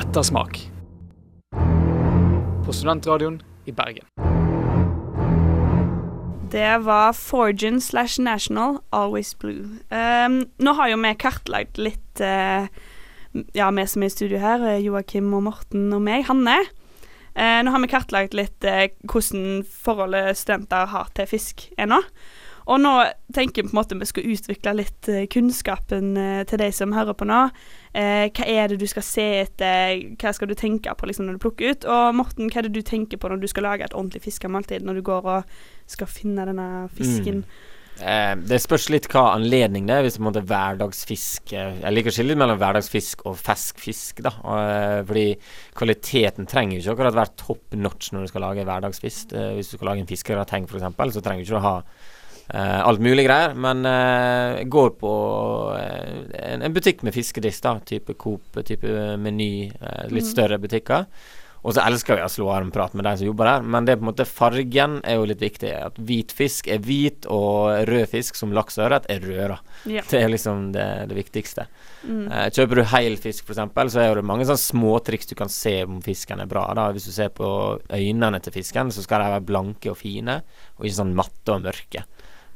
Ettersmak. 0.00 0.58
På 2.64 2.72
studentradioen 2.72 3.42
i 3.66 3.72
Bergen. 3.76 4.08
Det 6.52 6.84
var 6.84 7.12
Forgin 7.12 7.80
slash 7.80 8.20
National, 8.20 8.82
Always 8.92 9.34
Blue. 9.34 9.78
Um, 9.90 10.42
nå 10.58 10.74
har 10.76 10.90
jo 10.92 10.98
vi 11.00 11.14
kartlagt 11.16 11.78
litt 11.80 12.20
eh, 12.20 12.68
Ja, 13.56 13.70
vi 13.72 13.86
som 13.88 14.02
er 14.04 14.10
i 14.10 14.12
studio 14.12 14.38
her, 14.42 14.64
Joakim 14.84 15.32
og 15.32 15.46
Morten 15.46 15.88
og 15.96 16.02
meg, 16.04 16.26
Hanne. 16.28 16.58
Eh, 17.32 17.62
nå 17.64 17.72
har 17.72 17.80
vi 17.80 17.88
kartlagt 17.88 18.34
litt 18.36 18.64
eh, 18.68 18.90
hvordan 19.08 19.62
forholdet 19.64 20.36
studenter 20.36 20.90
har 20.92 21.08
til 21.16 21.30
fisk 21.30 21.64
er 21.80 21.88
nå. 21.88 22.02
Og 22.70 22.78
nå 22.78 22.92
tenker 23.34 23.64
vi 23.64 23.70
på 23.70 23.74
en 23.74 23.78
måte 23.80 23.96
vi 23.98 24.06
skal 24.06 24.28
utvikle 24.34 24.74
litt 24.78 25.08
eh, 25.10 25.24
kunnskapen 25.32 26.12
eh, 26.20 26.42
til 26.48 26.60
de 26.60 26.68
som 26.76 26.92
hører 26.94 27.16
på 27.16 27.26
nå. 27.26 27.40
Eh, 27.96 28.28
hva 28.28 28.46
er 28.46 28.70
det 28.70 28.78
du 28.82 28.86
skal 28.90 29.06
se 29.06 29.26
etter, 29.40 29.96
hva 30.20 30.34
skal 30.36 30.52
du 30.52 30.54
tenke 30.58 30.92
på 30.94 31.08
liksom, 31.08 31.26
når 31.26 31.40
du 31.40 31.44
plukker 31.46 31.72
ut? 31.72 31.88
Og 31.88 32.14
Morten, 32.20 32.52
hva 32.52 32.60
er 32.60 32.68
det 32.68 32.76
du 32.76 32.84
tenker 32.86 33.18
på 33.18 33.32
når 33.32 33.42
du 33.42 33.48
skal 33.50 33.66
lage 33.66 33.88
et 33.88 33.96
ordentlig 33.96 34.22
fiskemåltid, 34.28 34.84
når 34.84 35.00
du 35.00 35.06
går 35.08 35.30
og 35.38 35.56
skal 35.90 36.10
finne 36.10 36.46
denne 36.52 36.68
fisken? 36.94 37.46
Eh, 38.00 38.32
det 38.48 38.58
spørs 38.62 38.88
litt 38.90 39.06
hva 39.12 39.34
anledning 39.36 39.86
det 39.88 39.98
er. 39.98 40.06
Hvis 40.06 40.16
det 40.18 40.40
er 40.40 40.48
hverdagsfisk 40.48 41.52
eh, 41.54 41.76
Jeg 41.82 41.94
liker 41.94 42.12
å 42.12 42.16
skille 42.16 42.32
litt 42.32 42.40
mellom 42.40 42.60
hverdagsfisk 42.60 43.26
og 43.28 43.36
fersk 43.40 43.82
fisk. 43.82 44.22
da 44.24 44.32
og, 44.40 44.56
eh, 44.62 45.02
Fordi 45.08 45.26
kvaliteten 45.78 46.48
trenger 46.48 46.78
ikke 46.78 46.96
akkurat 46.96 47.18
være 47.20 47.36
top 47.44 47.76
notch 47.76 48.12
når 48.12 48.24
du 48.24 48.32
skal 48.32 48.46
lage 48.48 48.66
hverdagsfisk. 48.66 49.36
Eh, 49.36 49.52
hvis 49.58 49.70
du 49.70 49.76
skal 49.76 49.92
lage 49.92 50.04
en 50.04 50.10
fiskegrateng 50.10 50.66
f.eks., 50.66 51.14
så 51.18 51.22
trenger 51.22 51.44
du 51.44 51.50
ikke 51.50 51.60
å 51.60 51.66
ha 51.68 51.76
eh, 51.82 52.80
alt 52.80 53.04
mulig 53.04 53.26
greier. 53.28 53.54
Men 53.54 53.84
eh, 53.84 54.62
jeg 54.62 54.72
går 54.72 54.90
på 55.02 55.12
en, 55.76 56.64
en 56.64 56.74
butikk 56.74 57.04
med 57.06 57.14
fiskedisk, 57.14 57.62
da 57.68 57.76
type 57.92 58.16
Coop, 58.18 58.62
type 58.64 58.98
Meny, 59.20 59.68
litt 60.08 60.26
mm. 60.26 60.32
større 60.32 60.58
butikker. 60.62 61.06
Og 61.62 61.76
så 61.76 61.82
elsker 61.84 62.18
vi 62.18 62.24
å 62.24 62.30
slå 62.30 62.48
armprat 62.50 62.94
med 62.98 63.06
de 63.06 63.12
som 63.20 63.28
jobber 63.28 63.46
der, 63.46 63.66
men 63.74 63.86
det 63.86 63.94
er 63.94 64.00
på 64.00 64.02
en 64.02 64.08
måte 64.08 64.26
fargen 64.26 64.96
er 65.06 65.20
jo 65.20 65.26
litt 65.30 65.42
viktig. 65.42 65.70
At 65.90 65.98
hvit 66.02 66.34
fisk 66.34 66.66
er 66.72 66.80
hvit, 66.82 67.28
og 67.30 67.86
rød 67.86 68.08
fisk 68.10 68.38
som 68.38 68.54
laks 68.54 68.80
og 68.80 68.88
ørret 68.88 69.06
er 69.12 69.22
rød. 69.22 69.54
da. 69.54 69.58
Ja. 69.98 70.02
Det 70.10 70.18
er 70.18 70.32
liksom 70.32 70.72
det, 70.74 70.88
det 71.12 71.18
viktigste. 71.20 71.68
Mm. 72.02 72.24
Eh, 72.26 72.48
kjøper 72.50 72.80
du 72.80 72.84
heil 72.90 73.14
fisk 73.22 73.46
f.eks., 73.46 73.94
så 73.94 74.02
er 74.02 74.18
det 74.18 74.26
mange 74.26 74.48
sånne 74.48 74.64
småtriks 74.64 75.30
du 75.30 75.36
kan 75.38 75.52
se 75.52 75.76
om 75.86 76.00
fisken 76.02 76.42
er 76.42 76.50
bra. 76.50 76.66
da 76.74 76.88
Hvis 76.90 77.06
du 77.06 77.14
ser 77.14 77.30
på 77.34 77.46
øynene 77.94 78.42
til 78.42 78.58
fisken, 78.58 78.90
så 78.90 79.06
skal 79.06 79.22
de 79.22 79.30
være 79.36 79.46
blanke 79.52 79.94
og 79.94 80.00
fine, 80.02 80.40
og 80.78 80.88
ikke 80.88 80.98
sånn 80.98 81.14
matte 81.18 81.54
og 81.54 81.62
mørke. 81.68 82.02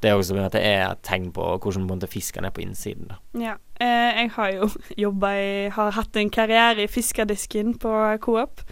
Det 0.02 0.10
er 0.10 0.18
også 0.18 0.34
sånn 0.34 0.50
det 0.52 0.60
er 0.60 0.82
et 0.90 1.00
tegn 1.06 1.30
på 1.34 1.44
hvordan 1.62 2.02
fisken 2.10 2.44
er 2.44 2.52
på 2.52 2.66
innsiden. 2.66 3.08
da 3.14 3.22
Ja. 3.38 3.54
Eh, 3.78 4.22
jeg 4.22 4.30
har 4.34 4.52
jo 4.52 4.68
jobba 5.06 5.32
i 5.36 5.68
Har 5.70 5.92
hatt 5.92 6.16
en 6.16 6.30
karriere 6.30 6.84
i 6.84 6.90
fiskerdisken 6.90 7.78
på 7.78 8.18
Coop. 8.20 8.66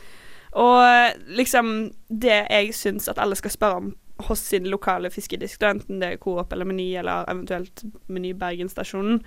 Og 0.54 1.20
liksom 1.34 1.90
det 2.08 2.46
jeg 2.50 2.75
syns 2.75 3.08
at 3.11 3.18
alle 3.18 3.34
skal 3.38 3.50
spørre 3.50 3.80
om 3.82 3.92
hos 4.28 4.38
sin 4.38 4.68
lokale 4.70 5.11
fiskedisk, 5.11 5.58
da, 5.61 5.73
enten 5.75 5.99
det 5.99 6.12
er 6.12 6.20
Coop 6.23 6.52
eller 6.54 6.64
Meny, 6.68 6.92
eller 7.00 7.26
eventuelt 7.28 7.82
Meny 8.06 8.30
Bergenstasjonen 8.38 9.18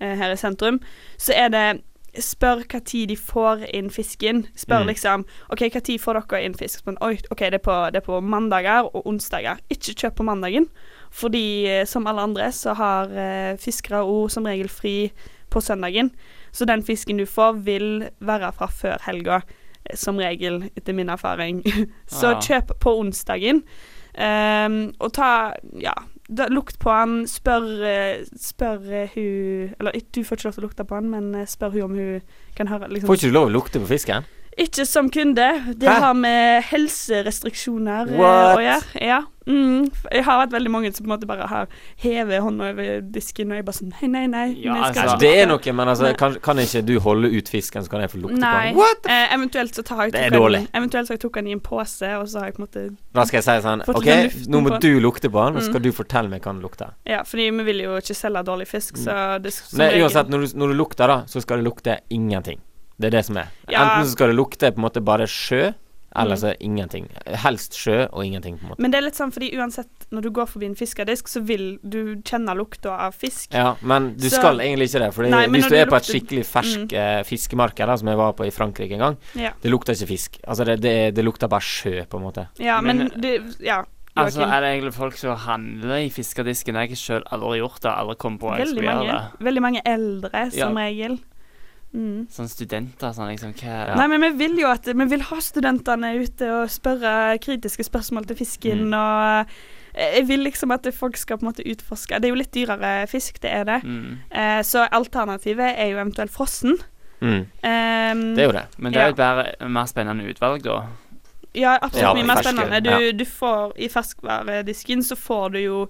eh, 0.00 0.14
her 0.16 0.32
i 0.32 0.36
sentrum, 0.40 0.80
så 1.20 1.36
er 1.36 1.48
det 1.52 1.66
Spør 2.20 2.60
hva 2.68 2.76
tid 2.84 3.08
de 3.08 3.14
får 3.16 3.62
inn 3.72 3.86
fisken. 3.88 4.42
Spør 4.52 4.82
Mm. 4.82 4.86
liksom 4.90 5.22
OK, 5.48 5.62
hva 5.72 5.80
tid 5.80 6.00
får 6.00 6.18
dere 6.20 6.42
inn 6.44 6.52
fisk? 6.54 6.82
Men, 6.84 6.98
Oi, 7.00 7.14
OK, 7.30 7.38
det 7.38 7.54
er, 7.54 7.62
på, 7.64 7.72
det 7.88 8.02
er 8.02 8.04
på 8.04 8.18
mandager 8.20 8.84
og 8.84 9.06
onsdager. 9.08 9.56
Ikke 9.72 9.94
kjøp 9.96 10.16
på 10.16 10.26
mandagen. 10.28 10.66
Fordi 11.10 11.66
eh, 11.68 11.86
som 11.86 12.06
alle 12.06 12.20
andre 12.20 12.50
så 12.52 12.74
har 12.76 13.08
eh, 13.16 13.56
fiskere 13.56 14.02
òg 14.04 14.28
som 14.28 14.44
regel 14.44 14.68
fri 14.68 15.10
på 15.48 15.60
søndagen. 15.64 16.10
Så 16.52 16.68
den 16.68 16.82
fisken 16.84 17.16
du 17.16 17.24
får, 17.24 17.64
vil 17.64 18.10
være 18.20 18.52
fra 18.52 18.66
før 18.68 19.00
helga, 19.08 19.40
eh, 19.40 19.61
som 19.94 20.18
regel, 20.20 20.62
etter 20.76 20.92
min 20.94 21.08
erfaring. 21.12 21.62
så 22.06 22.36
Ah. 22.36 22.40
kjøp 22.40 22.72
på 22.80 22.94
onsdagen. 23.00 23.62
Um, 24.12 24.92
og 25.00 25.14
ta 25.16 25.54
Ja, 25.80 25.94
da, 26.28 26.46
lukt 26.52 26.78
på 26.78 26.90
han. 26.92 27.22
Spør, 27.26 27.64
eh, 27.88 28.24
spør 28.36 28.82
eh, 28.92 29.08
hun 29.14 29.72
Eller 29.80 29.96
du 30.12 30.20
får 30.24 30.36
ikke 30.36 30.44
lov 30.50 30.52
til 30.52 30.62
å 30.62 30.66
lukte 30.66 30.84
på 30.84 30.94
han, 30.98 31.08
men 31.10 31.34
eh, 31.34 31.46
spør 31.48 31.72
hun 31.72 31.82
om 31.86 31.94
hun 31.96 32.20
kan 32.54 32.68
høre 32.68 32.88
liksom, 32.92 33.08
Får 33.08 33.16
ikke 33.16 33.30
du 33.32 33.38
lov 33.38 33.48
å 33.48 33.54
lukte 33.56 33.80
på 33.80 33.88
fisken? 33.88 34.28
Ikke 34.58 34.84
som 34.86 35.08
kunde. 35.10 35.74
Det 35.78 35.88
Hæ? 35.88 35.98
har 36.00 36.14
med 36.14 36.62
helserestriksjoner 36.68 38.08
eh, 38.12 38.18
What? 38.18 38.56
å 38.58 38.62
gjøre. 38.64 39.02
Ja. 39.06 39.20
Mm. 39.42 39.88
Jeg 40.12 40.22
har 40.22 40.36
hatt 40.38 40.52
veldig 40.54 40.70
mange 40.70 40.90
som 40.94 41.02
på 41.02 41.08
en 41.10 41.16
måte 41.16 41.26
bare 41.26 41.48
har 41.50 41.70
hevet 41.98 42.38
hånda 42.44 42.68
over 42.70 43.00
disken, 43.10 43.50
og 43.50 43.56
jeg 43.58 43.64
bare 43.66 43.74
sånn 43.74 43.88
Nei, 43.90 44.06
nei, 44.12 44.26
nei. 44.30 44.44
Ja, 44.62 44.76
altså, 44.86 45.16
Det 45.18 45.32
er 45.40 45.48
noe, 45.50 45.72
men 45.74 45.90
altså, 45.90 46.12
kan, 46.20 46.36
kan 46.44 46.60
ikke 46.62 46.84
du 46.86 46.92
holde 47.02 47.26
ut 47.34 47.50
fisken, 47.50 47.82
så 47.82 47.90
kan 47.90 48.04
jeg 48.04 48.12
få 48.12 48.20
lukte 48.22 48.38
Nei. 48.38 48.70
på 48.76 48.86
den? 49.02 49.10
Eh, 49.10 49.34
eventuelt 49.34 49.74
så 49.74 49.82
tar 49.82 50.04
jeg 50.04 50.12
Det 50.14 50.22
er 50.28 50.36
tok 50.36 50.46
den- 50.54 50.68
Eventuelt 50.78 51.10
så 51.10 51.18
tok 51.18 51.34
den 51.40 51.48
i 51.50 51.56
en 51.56 51.60
pose, 51.64 52.12
og 52.20 52.28
så 52.30 52.38
har 52.38 52.46
jeg 52.52 52.54
på 52.54 52.62
en 52.62 52.66
måte 52.68 52.96
Da 53.18 53.24
skal 53.26 53.40
jeg 53.42 53.48
si 53.48 53.66
sånn 53.66 53.82
OK, 53.88 54.10
nå 54.46 54.62
må 54.62 54.78
du 54.78 54.92
lukte 55.02 55.26
på 55.32 55.42
den, 55.48 55.56
og 55.56 55.62
så 55.62 55.66
Mm. 55.68 55.72
skal 55.72 55.82
du 55.82 55.92
fortelle 55.92 56.30
meg 56.30 56.42
hva 56.42 56.52
den 56.54 56.62
lukter. 56.62 56.94
Ja, 57.04 57.22
fordi 57.26 57.50
vi 57.50 57.64
vil 57.64 57.78
jo 57.82 57.96
ikke 57.98 58.14
selge 58.14 58.44
dårlig 58.46 58.68
fisk, 58.68 58.94
så 58.96 59.42
det 59.42 59.58
Men 59.74 59.90
uansett, 60.02 60.28
når 60.30 60.38
du, 60.46 60.58
når 60.58 60.68
du 60.68 60.74
lukter, 60.78 61.06
da, 61.08 61.22
så 61.26 61.42
skal 61.42 61.56
det 61.58 61.66
lukte 61.66 61.98
ingenting. 62.10 62.60
Det 63.02 63.10
er 63.10 63.18
det 63.18 63.24
som 63.26 63.36
er. 63.42 63.48
Ja. 63.68 63.82
Enten 63.84 64.06
så 64.06 64.12
skal 64.16 64.32
det 64.32 64.36
lukte 64.38 64.70
på 64.72 64.78
en 64.78 64.86
måte 64.86 65.02
bare 65.04 65.26
sjø, 65.26 65.72
eller 66.14 66.36
Mm. 66.36 66.40
så 66.42 66.50
ingenting. 66.60 67.06
Helst 67.40 67.72
sjø 67.72 68.02
og 68.12 68.20
ingenting, 68.24 68.58
på 68.60 68.64
en 68.66 68.68
måte. 68.74 68.80
Men 68.84 68.90
det 68.92 68.98
er 68.98 69.04
litt 69.06 69.16
sånn 69.16 69.32
fordi 69.32 69.48
uansett, 69.56 69.88
når 70.12 70.22
du 70.26 70.30
går 70.30 70.46
forbi 70.46 70.66
en 70.66 70.74
fiskedisk, 70.76 71.24
så 71.26 71.40
vil 71.42 71.78
du 71.88 72.16
kjenne 72.20 72.52
lukta 72.54 72.90
av 73.06 73.14
fisk. 73.16 73.48
Ja, 73.56 73.76
men 73.82 74.12
du 74.18 74.28
Så- 74.28 74.36
skal 74.36 74.58
egentlig 74.60 74.90
ikke 74.92 75.00
det. 75.06 75.14
For 75.14 75.24
hvis 75.24 75.68
du 75.70 75.74
er 75.74 75.86
på 75.86 75.96
et 75.96 76.02
skikkelig 76.04 76.44
fersk 76.44 76.88
Mm. 76.88 76.92
eh, 76.92 77.22
fiskemarked, 77.24 77.86
da, 77.86 77.96
som 77.96 78.08
jeg 78.08 78.16
var 78.18 78.32
på 78.34 78.44
i 78.46 78.50
Frankrike 78.50 78.92
en 78.92 78.98
gang, 78.98 79.16
Ja, 79.34 79.50
det 79.62 79.70
lukter 79.70 79.94
ikke 79.94 80.08
fisk. 80.08 80.38
Altså, 80.46 80.64
det, 80.66 80.80
det, 80.82 81.14
det 81.14 81.24
lukter 81.24 81.48
bare 81.48 81.60
sjø, 81.60 82.04
på 82.06 82.18
en 82.18 82.24
måte. 82.24 82.48
ja 82.60 82.80
men, 82.82 82.98
Men, 82.98 83.08
det 83.18 83.56
Ja. 83.60 83.82
Altså, 84.14 84.42
er 84.42 84.60
det 84.60 84.82
egentlig 84.82 84.92
folk 84.92 85.16
som 85.16 85.34
handler 85.38 85.96
i 85.96 86.10
fiskedisken? 86.10 86.74
Jeg 86.74 86.76
har 86.76 86.86
ikke 86.88 86.96
selv 86.98 87.22
aldri 87.32 87.60
gjort 87.60 87.80
det. 87.80 87.90
Aldri 87.96 88.16
kommet 88.16 88.40
på 88.40 88.50
å 88.52 88.58
Veldig 88.58 88.84
mange, 88.84 89.06
det. 89.08 89.40
veldig 89.46 89.62
mange 89.62 89.80
eldre, 89.86 90.52
som 90.52 90.76
Ja. 90.76 90.84
regel. 90.84 91.18
Mm. 91.92 92.26
Sånn 92.32 92.48
studenter, 92.48 93.12
sånn 93.12 93.28
liksom 93.28 93.52
hva 93.52 93.96
Nei, 93.98 94.06
men 94.08 94.22
vi 94.22 94.30
vil 94.46 94.54
jo 94.62 94.68
at 94.70 94.86
Vi 94.86 95.04
vil 95.10 95.20
ha 95.28 95.36
studentene 95.44 96.14
ute 96.22 96.48
og 96.62 96.70
spørre 96.72 97.36
kritiske 97.38 97.84
spørsmål 97.84 98.24
til 98.30 98.36
fisken, 98.38 98.86
Mm. 98.88 98.94
og 98.96 99.46
eh, 99.94 100.14
jeg 100.16 100.26
vil 100.28 100.40
liksom 100.46 100.72
at 100.72 100.88
folk 100.94 101.16
skal 101.20 101.36
på 101.36 101.44
en 101.44 101.50
måte 101.52 101.66
utforske 101.68 102.16
Det 102.18 102.24
er 102.24 102.32
jo 102.32 102.40
litt 102.40 102.52
dyrere 102.52 103.06
fisk, 103.08 103.40
det 103.42 103.50
er 103.52 103.64
det. 103.64 103.82
mm. 103.84 104.18
Eh, 104.30 104.62
så 104.62 104.86
alternativet 104.88 105.74
er 105.76 105.90
jo 105.92 105.98
eventuelt 106.00 106.32
frossen. 106.32 106.78
Mm. 107.20 107.44
Um, 107.62 108.34
Det 108.34 108.42
er 108.42 108.46
jo 108.48 108.52
det. 108.52 108.64
Men 108.78 108.92
det 108.92 108.98
er 108.98 109.04
Ja. 109.04 109.08
jo 109.08 109.14
bare 109.14 109.68
mer 109.68 109.84
spennende 109.86 110.24
utvalg, 110.32 110.62
da. 110.62 110.86
Ja, 111.54 111.76
absolutt 111.82 112.02
Ja, 112.02 112.14
mye 112.14 112.24
mer 112.26 112.40
spennende. 112.42 112.80
Du, 112.82 112.88
ja. 112.90 113.12
du 113.12 113.24
får 113.26 113.72
I 113.76 113.88
ferskvaredisken 113.88 115.02
så 115.04 115.14
får 115.14 115.52
du 115.52 115.58
jo 115.60 115.88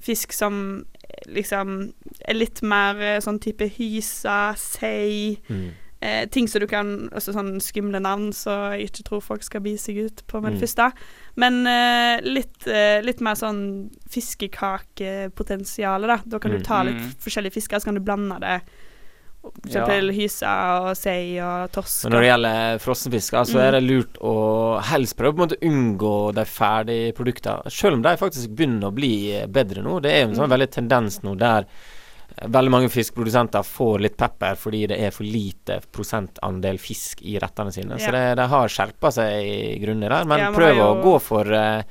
fisk 0.00 0.32
som 0.32 0.84
liksom 1.28 1.92
er 2.28 2.34
litt 2.34 2.62
mer 2.62 2.96
eh, 3.00 3.18
sånn 3.20 3.38
type 3.40 3.68
hysa, 3.78 4.54
sei 4.56 5.38
Mm. 5.48 5.70
eh, 6.02 6.26
Ting 6.26 6.48
som 6.48 6.60
du 6.60 6.66
kan 6.66 7.08
Altså 7.12 7.32
sånn 7.32 7.60
skumle 7.60 8.00
navn, 8.00 8.32
så 8.32 8.72
jeg 8.76 8.90
ikke 8.90 9.04
tror 9.04 9.20
folk 9.22 9.42
skal 9.42 9.60
bi 9.60 9.76
seg 9.76 9.96
ut 10.06 10.22
på 10.26 10.40
med 10.42 10.52
det 10.52 10.60
Mm. 10.60 10.66
første. 10.66 10.92
Men 11.36 11.66
eh, 11.66 12.20
litt, 12.22 12.66
eh, 12.66 13.00
litt 13.02 13.20
mer 13.20 13.34
sånn 13.34 13.90
fiskekakepotensial, 14.10 16.06
da. 16.06 16.18
Da 16.26 16.38
kan 16.38 16.50
Mm. 16.52 16.58
du 16.58 16.64
ta 16.64 16.82
litt 16.82 16.96
Mm. 16.96 17.14
forskjellige 17.18 17.52
fisker, 17.52 17.76
så 17.78 17.84
kan 17.84 17.94
du 17.94 18.00
blande 18.00 18.38
det. 18.40 18.62
For 19.42 19.68
Ja. 19.68 19.86
hyse 20.14 20.46
og 20.46 20.96
sei 20.96 21.38
og 21.42 21.70
torsk. 21.72 22.04
Men 22.04 22.12
når 22.12 22.20
det 22.20 22.28
gjelder 22.30 22.78
frossenfisker, 22.78 23.44
så 23.44 23.54
Mm. 23.58 23.62
er 23.66 23.70
det 23.72 23.82
lurt 23.82 24.12
å 24.20 24.80
helst 24.82 25.16
prøve 25.16 25.34
på 25.36 25.42
en 25.42 25.48
måte 25.48 25.60
unngå 25.62 26.34
de 26.34 26.44
ferdige 26.44 27.12
produktene. 27.12 27.70
Selv 27.70 27.94
om 27.94 28.02
de 28.02 28.16
faktisk 28.16 28.54
begynner 28.54 28.90
å 28.90 28.94
bli 28.94 29.44
bedre 29.48 29.82
nå. 29.82 30.00
Det 30.00 30.12
er 30.12 30.22
jo 30.24 30.28
en 30.30 30.36
sånn 30.36 30.48
Mm. 30.48 30.58
veldig 30.58 30.70
tendens 30.70 31.18
nå 31.22 31.36
der 31.36 31.66
eh, 32.38 32.46
veldig 32.48 32.70
mange 32.70 32.88
fiskeprodusenter 32.88 33.62
får 33.62 34.00
litt 34.00 34.16
pepper 34.16 34.54
fordi 34.56 34.86
det 34.88 34.98
er 35.00 35.10
for 35.10 35.24
lite 35.24 35.80
prosentandel 35.92 36.78
fisk 36.78 37.20
i 37.22 37.38
rettene 37.38 37.72
sine. 37.72 37.98
Så 37.98 38.06
Ja. 38.06 38.10
det, 38.12 38.36
de 38.36 38.46
har 38.48 38.68
skjerpa 38.68 39.12
seg 39.12 39.44
i 39.44 39.78
grunnen 39.84 40.08
der. 40.08 40.24
Men 40.24 40.38
Ja, 40.38 40.50
prøv 40.52 40.76
å 40.76 41.02
gå 41.02 41.20
for 41.20 41.44
eh, 41.52 41.82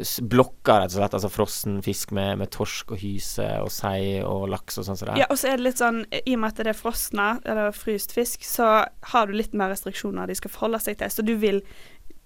s- 0.00 0.18
blokker, 0.20 0.80
rett 0.82 0.92
og 0.92 0.98
slett. 0.98 1.14
Altså 1.18 1.30
frossen 1.32 1.78
fisk 1.82 2.10
med, 2.16 2.38
med 2.38 2.50
torsk 2.50 2.92
og 2.96 2.98
hyse 3.02 3.46
og 3.62 3.70
sei 3.72 4.20
og 4.24 4.48
laks 4.52 4.78
og 4.78 4.84
sånn 4.88 4.98
som 4.98 5.08
det. 5.12 5.18
Ja, 5.22 5.26
og 5.30 5.38
så 5.38 5.52
er 5.52 5.56
det 5.60 5.66
litt 5.68 5.78
sånn 5.82 6.02
I 6.12 6.34
og 6.34 6.40
med 6.42 6.52
at 6.54 6.62
det 6.64 6.72
er 6.74 6.78
frosna 6.80 7.28
eller 7.44 7.72
fryst 7.76 8.12
fisk, 8.16 8.44
så 8.44 8.84
har 9.12 9.26
du 9.26 9.32
litt 9.38 9.54
mer 9.54 9.70
restriksjoner 9.74 10.26
de 10.28 10.34
skal 10.38 10.50
forholde 10.54 10.80
seg 10.82 10.98
til. 11.00 11.10
Så 11.14 11.24
du 11.26 11.34
vil 11.40 11.62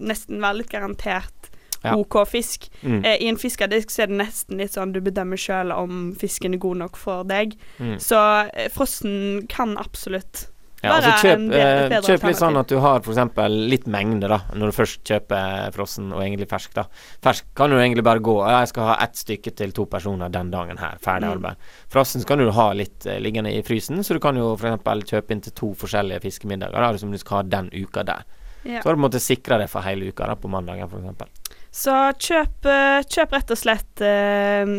nesten 0.03 0.41
være 0.43 0.61
litt 0.63 0.71
garantert 0.73 1.49
Ja. 1.83 1.97
OK 1.99 2.15
fisk. 2.31 2.69
Mm. 2.81 3.01
Eh, 3.03 3.17
I 3.21 3.27
en 3.27 3.35
fiskedisk 3.37 3.89
så 3.91 4.05
er 4.05 4.07
det 4.07 4.15
nesten 4.21 4.57
litt 4.57 4.71
sånn 4.71 4.93
du 4.95 5.01
bedømmer 5.03 5.35
sjøl 5.35 5.73
om 5.75 6.13
fisken 6.15 6.53
er 6.55 6.61
god 6.63 6.77
nok 6.79 6.95
for 6.95 7.25
deg. 7.27 7.57
Mm. 7.77 7.97
Så 7.99 8.15
eh, 8.55 8.69
frossen 8.71 9.45
kan 9.51 9.75
absolutt 9.77 10.45
Ja, 10.83 10.97
altså 10.97 11.11
kjøp, 11.23 11.43
bedre, 11.49 11.67
eh, 11.95 12.01
kjøp 12.03 12.23
litt 12.27 12.37
sånn 12.41 12.57
at 12.59 12.67
du 12.67 12.75
har 12.83 12.99
f.eks. 12.99 13.37
litt 13.71 13.85
mengde, 13.87 14.27
da, 14.27 14.41
når 14.53 14.73
du 14.73 14.75
først 14.75 15.03
kjøper 15.07 15.71
frossen 15.71 16.09
og 16.11 16.19
egentlig 16.25 16.49
fersk. 16.51 16.73
da 16.75 16.83
Fersk 17.23 17.45
kan 17.55 17.69
du 17.71 17.77
egentlig 17.77 18.03
bare 18.03 18.19
gå 18.19 18.35
jeg 18.49 18.67
skal 18.73 18.89
ha 18.91 18.97
ett 19.05 19.15
stykke 19.15 19.55
til 19.55 19.71
to 19.71 19.85
personer 19.85 20.29
den 20.29 20.51
dagen 20.51 20.77
her. 20.77 20.97
Ferdig 20.99 21.29
Mm. 21.29 21.37
arbeid. 21.37 21.55
Frossen 21.89 22.23
kan 22.27 22.37
du 22.37 22.51
ha 22.51 22.73
litt 22.73 23.05
eh, 23.07 23.19
liggende 23.23 23.53
i 23.55 23.61
frysen, 23.63 24.03
så 24.03 24.13
du 24.13 24.19
kan 24.19 24.35
jo 24.35 24.57
f.eks. 24.59 24.83
kjøpe 25.09 25.31
inn 25.31 25.41
til 25.41 25.53
to 25.53 25.73
forskjellige 25.73 26.19
fiskemiddager 26.21 26.75
da, 26.83 26.97
som 26.97 27.11
du 27.11 27.17
skal 27.17 27.37
ha 27.37 27.43
den 27.43 27.69
uka 27.73 28.03
der. 28.03 28.25
Ja. 28.65 28.81
Så 28.81 28.87
har 28.89 28.95
du 28.95 28.99
på 29.01 29.05
en 29.05 29.09
måte 29.11 29.19
sikra 29.23 29.57
det 29.59 29.69
for 29.69 29.81
hele 29.83 30.07
uka 30.11 30.27
da, 30.27 30.35
på 30.35 30.47
mandagen 30.51 30.87
f.eks. 30.87 31.42
Så 31.73 31.93
kjøp, 32.21 32.67
eh, 32.69 33.01
kjøp 33.09 33.31
rett 33.33 33.49
og 33.49 33.57
slett 33.57 34.01
eh, 34.05 34.73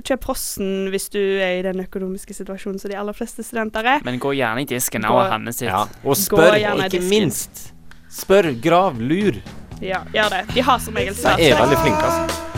Kjøp 0.00 0.22
frossen 0.24 0.88
hvis 0.88 1.10
du 1.12 1.20
er 1.20 1.58
i 1.58 1.64
den 1.66 1.82
økonomiske 1.84 2.32
situasjonen 2.32 2.80
som 2.80 2.88
de 2.88 2.96
aller 2.96 3.12
fleste 3.16 3.44
studenter 3.44 3.84
er. 3.84 4.00
Men 4.06 4.16
gå 4.22 4.32
gjerne 4.38 4.64
i 4.64 4.68
disken 4.68 5.04
av 5.04 5.12
og 5.18 5.28
handle 5.28 5.52
sitt. 5.52 5.68
Ja. 5.68 5.84
Og 6.08 6.16
spør, 6.16 6.56
og 6.56 6.86
ikke 6.88 7.04
minst 7.04 7.74
Spør, 8.08 8.48
grav, 8.64 8.96
lur. 8.96 9.36
Ja, 9.84 10.00
gjør 10.14 10.32
det. 10.32 10.42
De 10.56 10.64
har 10.64 10.78
som 10.80 10.96
regel 10.96 11.14
svar. 11.14 11.36
De 11.36 11.50
er 11.50 11.60
veldig 11.60 11.78
flinke, 11.84 12.02
altså. 12.08 12.48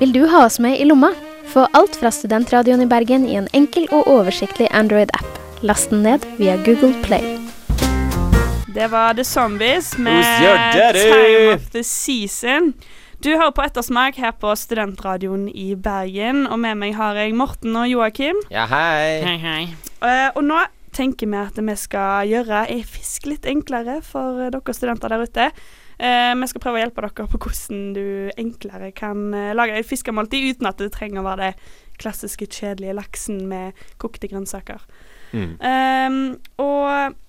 Vil 0.00 0.12
du 0.12 0.26
ha 0.34 0.42
oss 0.48 0.58
med 0.58 0.80
i 0.82 0.84
lomma? 0.88 1.14
Få 1.54 1.68
alt 1.78 1.94
fra 2.00 2.10
Studentradioen 2.10 2.82
i 2.82 2.90
Bergen 2.90 3.28
i 3.30 3.38
en 3.38 3.46
enkel 3.54 3.86
og 3.94 4.10
oversiktlig 4.10 4.66
Android-app. 4.74 5.30
Last 5.62 5.94
den 5.94 6.02
ned 6.02 6.26
via 6.42 6.58
Google 6.66 6.92
Play. 7.06 7.43
Det 8.74 8.88
var 8.88 9.14
The 9.14 9.24
Zombies 9.24 9.98
med? 9.98 10.24
Time 10.94 11.54
of 11.54 11.70
the 11.70 11.84
Season. 11.84 12.72
Du 13.22 13.28
hører 13.30 13.52
på 13.54 13.62
Ettersmak 13.62 14.16
her 14.18 14.32
på 14.34 14.50
Studentradioen 14.58 15.44
i 15.48 15.76
Bergen, 15.78 16.48
og 16.50 16.58
med 16.58 16.80
meg 16.80 16.96
har 16.98 17.14
jeg 17.14 17.36
Morten 17.38 17.78
og 17.78 17.86
Joakim. 17.86 18.40
Ja, 18.50 18.66
hei. 18.66 19.22
Hei, 19.22 19.36
hei. 19.44 19.62
Uh, 20.02 20.26
og 20.34 20.42
nå 20.50 20.58
tenker 20.90 21.30
vi 21.30 21.38
at 21.38 21.62
vi 21.62 21.78
skal 21.78 22.26
gjøre 22.32 22.66
ei 22.74 22.82
fisk 22.82 23.30
litt 23.30 23.46
enklere 23.46 24.00
for 24.02 24.42
dere 24.50 24.74
studenter 24.74 25.14
der 25.14 25.22
ute. 25.22 25.48
Uh, 25.94 26.34
vi 26.42 26.50
skal 26.50 26.66
prøve 26.66 26.82
å 26.82 26.82
hjelpe 26.82 27.06
dere 27.06 27.30
på 27.30 27.44
hvordan 27.46 27.88
du 27.94 28.06
enklere 28.34 28.90
kan 28.90 29.28
eh, 29.38 29.52
lage 29.54 29.78
et 29.78 29.86
fiskemåltid 29.86 30.50
uten 30.50 30.74
at 30.74 30.82
det 30.82 30.90
trenger 30.98 31.22
å 31.22 31.28
være 31.30 31.52
det 31.52 31.74
klassiske, 32.02 32.50
kjedelige 32.50 32.98
laksen 32.98 33.44
med 33.46 33.86
kokte 34.02 34.34
grønnsaker. 34.34 34.82
Mm. 35.30 35.52
Ehm, 35.62 36.24
og 36.58 37.22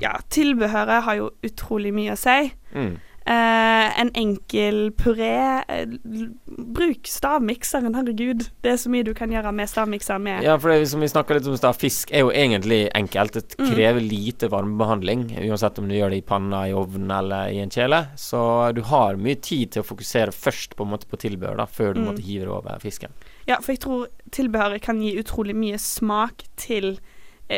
ja, 0.00 0.16
tilbehøret 0.30 1.02
har 1.04 1.14
jo 1.20 1.30
utrolig 1.46 1.92
mye 1.94 2.12
å 2.16 2.18
si. 2.20 2.52
Mm. 2.74 2.96
Uh, 3.28 4.00
en 4.00 4.08
enkel 4.16 4.86
puré 4.96 5.34
Uh, 5.68 6.30
Bruk 6.46 7.04
stavmikseren, 7.04 7.92
herregud. 7.94 8.46
Det 8.64 8.70
er 8.72 8.78
så 8.80 8.88
mye 8.88 9.04
du 9.04 9.10
kan 9.14 9.28
gjøre 9.28 9.50
med 9.52 9.68
stavmikseren 9.68 10.22
med. 10.24 10.46
Ja, 10.46 10.54
for 10.56 10.72
det, 10.72 10.86
som 10.88 11.02
vi 11.04 11.10
snakka 11.12 11.36
litt 11.36 11.46
om 11.50 11.52
i 11.58 11.72
fisk 11.76 12.10
er 12.16 12.24
jo 12.24 12.30
egentlig 12.32 12.88
enkelt. 12.96 13.32
Det 13.36 13.58
Mm. 13.58 13.74
krever 13.74 14.00
lite 14.00 14.48
varmebehandling, 14.48 15.26
uansett 15.44 15.78
om 15.78 15.88
du 15.88 15.94
gjør 15.94 16.10
det 16.10 16.22
i 16.22 16.26
panna, 16.26 16.62
i 16.68 16.72
ovnen 16.72 17.10
eller 17.10 17.52
i 17.52 17.58
en 17.60 17.68
kjele. 17.70 18.08
Så 18.16 18.72
du 18.74 18.80
har 18.80 19.16
mye 19.16 19.34
tid 19.36 19.72
til 19.72 19.82
å 19.82 19.86
fokusere 19.86 20.32
først 20.32 20.74
på 20.76 20.86
på 20.88 21.16
tilbehør, 21.20 21.56
da, 21.58 21.66
før 21.66 21.92
du 21.94 22.00
Mm. 22.00 22.06
måtte 22.08 22.22
hive 22.24 22.48
over 22.48 22.78
fisken. 22.80 23.10
Ja, 23.46 23.56
for 23.60 23.72
jeg 23.72 23.80
tror 23.80 24.06
tilbehøret 24.30 24.80
kan 24.80 25.02
gi 25.02 25.18
utrolig 25.22 25.54
mye 25.54 25.76
smak 25.78 26.44
til 26.56 26.92
eh, 26.94 26.98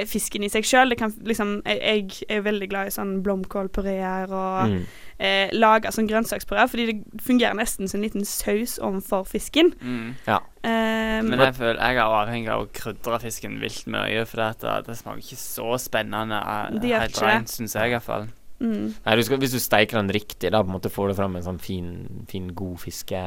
fisken 0.06 0.44
i 0.46 0.48
seg 0.48 0.64
sjøl. 0.64 0.92
Liksom, 0.94 1.62
jeg, 1.66 1.80
jeg 1.82 2.38
er 2.38 2.42
veldig 2.46 2.68
glad 2.70 2.86
i 2.90 2.94
sånn 2.94 3.16
blomkålpureer 3.26 4.30
og 4.30 4.70
Mm. 4.70 4.84
eh, 5.18 5.50
lage 5.52 5.90
sånn 5.92 6.08
grønnsakspureer, 6.08 6.66
fordi 6.70 6.86
det 6.92 7.22
fungerer 7.22 7.54
nesten 7.58 7.88
som 7.88 7.98
en 8.00 8.04
liten 8.06 8.24
saus 8.24 8.78
overfor 8.78 9.24
fisken. 9.28 9.72
Mm. 9.82 10.14
Eh, 10.26 11.22
Men 11.22 11.38
jeg 11.40 11.54
føler 11.54 11.80
jeg 11.80 11.96
er 11.96 12.02
avhengig 12.04 12.48
av 12.52 12.66
å 12.66 12.68
krydre 12.72 13.20
fisken 13.20 13.60
vilt 13.60 13.86
mye, 13.86 14.24
for 14.26 14.36
det, 14.36 14.84
det 14.86 14.96
smaker 14.98 15.18
ikke 15.24 15.36
så 15.40 15.76
spennende 15.80 16.36
eh, 16.40 16.80
helt 17.00 17.20
rent, 17.22 17.48
syns 17.48 17.74
jeg 17.74 17.92
iallfall. 17.92 18.28
Mm, 18.60 18.86
Nei, 19.06 19.14
du 19.16 19.22
skal, 19.26 19.40
hvis 19.42 19.54
du 19.56 19.58
steiker 19.62 19.98
den 19.98 20.12
riktig, 20.14 20.50
da 20.52 20.60
på 20.62 20.68
en 20.70 20.76
måte 20.76 20.92
får 20.92 21.10
du 21.10 21.14
fram 21.18 21.36
en 21.38 21.46
sånn 21.46 21.60
fin, 21.62 21.90
fin 22.30 22.50
god 22.54 22.78
fiske, 22.82 23.20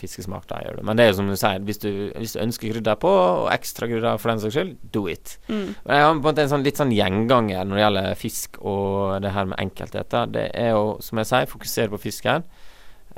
fiskesmak. 0.00 0.46
Da 0.50 0.60
gjør 0.64 0.80
du 0.80 0.86
Men 0.88 0.98
det 0.98 1.04
er 1.06 1.12
jo 1.12 1.18
som 1.20 1.30
du 1.30 1.36
sier, 1.38 1.60
hvis 1.66 1.80
du, 1.82 1.90
hvis 2.16 2.34
du 2.36 2.40
ønsker 2.42 2.74
krydder 2.74 2.98
på, 3.00 3.10
og 3.10 3.50
ekstra 3.54 3.88
krydder 3.90 4.18
for 4.20 4.32
den 4.34 4.42
saks 4.44 4.58
skyld, 4.58 4.74
do 4.92 5.06
it. 5.08 5.38
mm, 5.48 5.68
Men 5.84 5.96
jeg 5.96 6.04
har 6.04 6.10
på 6.12 6.18
en 6.18 6.24
måte 6.26 6.42
en 6.46 6.52
sånn, 6.54 6.66
litt 6.66 6.80
sånn 6.82 6.92
gjenganger 6.96 7.64
når 7.64 7.76
det 7.80 7.84
gjelder 7.86 8.18
fisk 8.20 8.58
og 8.60 9.22
det 9.22 9.32
her 9.36 9.48
med 9.52 9.62
enkeltheter. 9.62 10.34
Det 10.34 10.50
er 10.54 10.74
jo, 10.74 10.98
som 11.00 11.18
jeg 11.22 11.30
sier, 11.32 11.46
fokusere 11.54 11.94
på 11.94 12.02
fisken. 12.08 12.44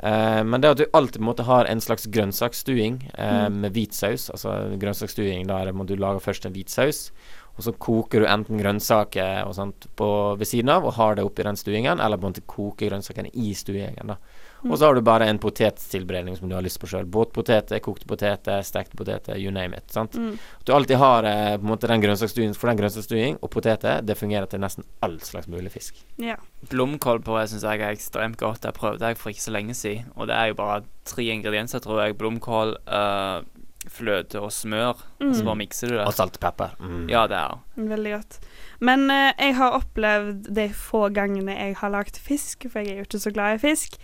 Uh, 0.03 0.41
men 0.43 0.59
det 0.59 0.71
at 0.73 0.79
du 0.81 0.85
alltid 0.97 1.21
på 1.21 1.23
en 1.23 1.29
måte 1.29 1.45
har 1.47 1.67
en 1.69 1.79
slags 1.79 2.07
grønnsaksstuing 2.11 2.97
uh, 3.13 3.45
Mm. 3.47 3.61
med 3.61 3.71
hvit 3.73 3.93
saus. 3.95 4.29
Altså 4.33 4.75
grønnsaksstuing, 4.81 5.47
da 5.47 5.61
er 5.61 5.71
det 5.71 5.87
du 5.87 5.95
lage 5.95 6.19
først 6.19 6.45
en 6.45 6.51
hvit 6.51 6.69
saus. 6.69 7.11
Og 7.53 7.65
så 7.67 7.73
koker 7.77 8.23
du 8.23 8.29
enten 8.29 8.57
grønnsaker 8.57 9.43
og 9.45 9.53
sånt 9.57 9.85
på, 9.99 10.07
ved 10.39 10.49
siden 10.49 10.71
av 10.73 10.87
og 10.87 10.95
har 10.97 11.19
det 11.19 11.25
oppi 11.27 11.45
den 11.45 11.59
stuingen, 11.59 12.01
eller 12.01 12.17
på 12.17 12.25
en 12.25 12.33
måte 12.33 12.47
koker 12.49 12.89
grønnsakene 12.89 13.29
i 13.33 13.53
stuingen. 13.57 14.09
da 14.09 14.17
Og 14.63 14.77
så 14.77 14.85
har 14.85 14.95
du 14.95 15.01
bare 15.05 15.27
en 15.29 15.39
potettilberedning 15.39 16.37
som 16.37 16.49
du 16.49 16.55
har 16.55 16.63
lyst 16.63 16.79
på 16.81 16.87
sjøl. 16.87 17.05
Båtpoteter, 17.05 17.81
kokte 17.83 18.07
poteter, 18.09 18.61
stekte 18.65 18.97
poteter, 18.97 19.37
you 19.37 19.51
name 19.51 19.77
it. 19.77 19.91
sant? 19.91 20.15
mm. 20.15 20.37
At 20.61 20.65
du 20.65 20.73
alltid 20.73 20.97
har 20.97 21.27
eh, 21.29 21.57
på 21.57 21.67
en 21.67 21.71
måte 21.73 21.89
den 21.91 22.01
grønnsaksstuingen 22.01 22.55
for 22.57 22.71
den 22.71 22.79
grønnsaksstuing, 22.79 23.37
og 23.41 23.51
poteter, 23.53 24.01
det 24.01 24.17
fungerer 24.17 24.47
til 24.49 24.63
nesten 24.63 24.87
all 25.05 25.19
slags 25.21 25.49
mulig 25.51 25.73
fisk. 25.73 25.99
Ja. 26.21 26.39
Blomkålpuré 26.71 27.45
syns 27.51 27.67
jeg 27.67 27.83
er 27.83 27.93
ekstremt 27.93 28.39
godt. 28.39 28.63
Det 28.63 28.73
prøvde 28.77 29.11
jeg 29.11 29.19
for 29.19 29.33
ikke 29.33 29.45
så 29.45 29.53
lenge 29.53 29.75
siden. 29.77 30.09
Og 30.15 30.31
det 30.31 30.39
er 30.39 30.53
jo 30.53 30.59
bare 30.63 30.81
tre 31.05 31.27
ingredienser, 31.35 31.83
tror 31.83 32.05
jeg. 32.05 32.17
Blomkål, 32.17 32.77
eh, 32.87 33.43
fløte 33.91 34.41
og 34.41 34.51
smør. 34.53 35.01
Mm. 35.19 35.33
Så 35.33 35.45
bare 35.47 35.59
mikser 35.59 35.91
du 35.91 35.95
det. 35.97 36.05
Og 36.05 36.15
salt 36.15 36.37
og 36.39 36.43
pepper. 36.43 36.75
Mm. 36.79 37.07
Ja, 37.11 37.25
det 37.27 37.39
er 37.39 37.89
Veldig 37.93 38.13
godt. 38.17 38.39
Men 38.79 39.07
uh, 39.11 39.31
jeg 39.39 39.57
har 39.59 39.79
opplevd 39.79 40.51
de 40.55 40.69
få 40.77 41.07
gangene 41.15 41.55
jeg 41.57 41.77
har 41.79 41.93
lagd 41.93 42.19
fisk, 42.19 42.67
for 42.69 42.83
jeg 42.83 42.95
er 42.95 43.03
jo 43.03 43.07
ikke 43.09 43.23
så 43.25 43.33
glad 43.35 43.57
i 43.57 43.63
fisk. 43.63 43.97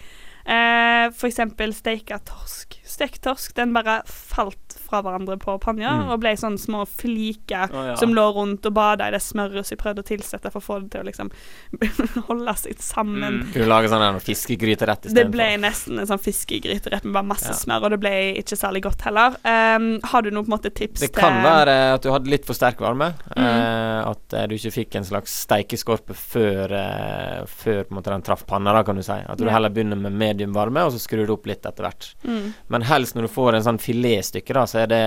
Uh, 0.49 1.11
for 1.13 1.29
eksempel 1.29 1.75
steika 1.75 2.19
torsk. 2.25 2.78
Stekt 2.99 3.21
torsk, 3.23 3.53
den 3.55 3.71
bare 3.71 4.01
falt 4.11 4.75
fra 4.89 4.99
hverandre 5.05 5.37
på 5.39 5.55
panja 5.63 5.89
Mm. 5.99 6.09
og 6.11 6.19
ble 6.21 6.33
sånne 6.37 6.59
små 6.59 6.81
fliker 6.85 7.71
oh, 7.71 7.85
ja. 7.91 7.95
som 7.99 8.11
lå 8.13 8.25
rundt 8.35 8.65
og 8.67 8.73
bada 8.75 9.07
i 9.07 9.13
det 9.15 9.21
smøret 9.23 9.63
som 9.65 9.73
jeg 9.75 9.79
prøvde 9.81 10.03
å 10.03 10.07
tilsette 10.07 10.51
for 10.51 10.59
å 10.59 10.65
få 10.65 10.79
det 10.83 10.89
til 10.93 11.01
å 11.03 11.07
liksom 11.07 11.29
holde 12.27 12.55
seg 12.59 12.81
sammen. 12.83 13.39
Mm. 13.39 13.51
Kunne 13.53 13.65
du 13.67 13.71
lage 13.71 13.91
sånn 13.91 14.03
her 14.03 14.19
fiskegryterett 14.25 15.07
Det 15.15 15.25
ble 15.29 15.37
ble 15.39 15.47
nesten 15.63 16.01
en 16.01 16.09
sånn 16.09 16.19
fiskegryterett 16.19 17.05
med 17.07 17.15
bare 17.15 17.29
masse 17.31 17.53
Ja. 17.53 17.55
smør, 17.55 17.85
og 17.87 17.93
det 17.95 17.99
ble 18.03 18.13
ikke 18.41 18.57
særlig 18.59 18.81
godt 18.83 19.05
heller. 19.07 19.37
Um, 19.47 19.87
har 20.03 20.25
du 20.25 20.29
noen 20.33 20.43
på 20.45 20.51
en 20.51 20.55
måte 20.57 20.73
tips 20.75 21.05
Det 21.05 21.11
kan 21.15 21.37
til 21.39 21.45
være 21.47 21.75
at 21.95 22.03
du 22.03 22.09
hadde 22.11 22.33
litt 22.33 22.45
for 22.49 22.57
sterk 22.57 22.81
varme. 22.83 23.13
Mm. 23.37 23.45
Uh, 23.45 24.09
at 24.11 24.35
eh, 24.35 24.47
du 24.51 24.55
ikke 24.57 24.73
fikk 24.75 24.99
en 24.99 25.07
slags 25.07 25.37
steikeskorpe 25.45 26.17
før, 26.17 26.73
uh, 26.75 27.45
før 27.47 27.85
på 27.85 27.93
en 27.93 27.99
måte 28.01 28.11
den 28.13 28.25
traff 28.27 28.43
panna, 28.49 28.73
da, 28.75 28.83
kan 28.83 28.99
du 28.99 29.05
si. 29.05 29.15
At 29.15 29.37
du 29.39 29.45
Ja. 29.47 29.55
heller 29.55 29.71
begynner 29.71 29.95
med 29.99 30.11
medium 30.19 30.53
varme, 30.57 30.83
og 30.83 30.91
så 30.95 30.99
skrur 30.99 31.25
du 31.29 31.33
opp 31.37 31.47
litt 31.47 31.63
etter 31.65 31.85
hvert. 31.87 32.11
mm. 32.27 32.53
Men 32.69 32.81
helst 32.89 33.15
når 33.15 33.25
du 33.25 33.31
får 33.31 33.55
en 33.57 33.65
sånn 33.65 33.79
filetstykke, 33.81 34.53
da, 34.55 34.63
så 34.69 34.81
er 34.83 34.89
det 34.91 34.99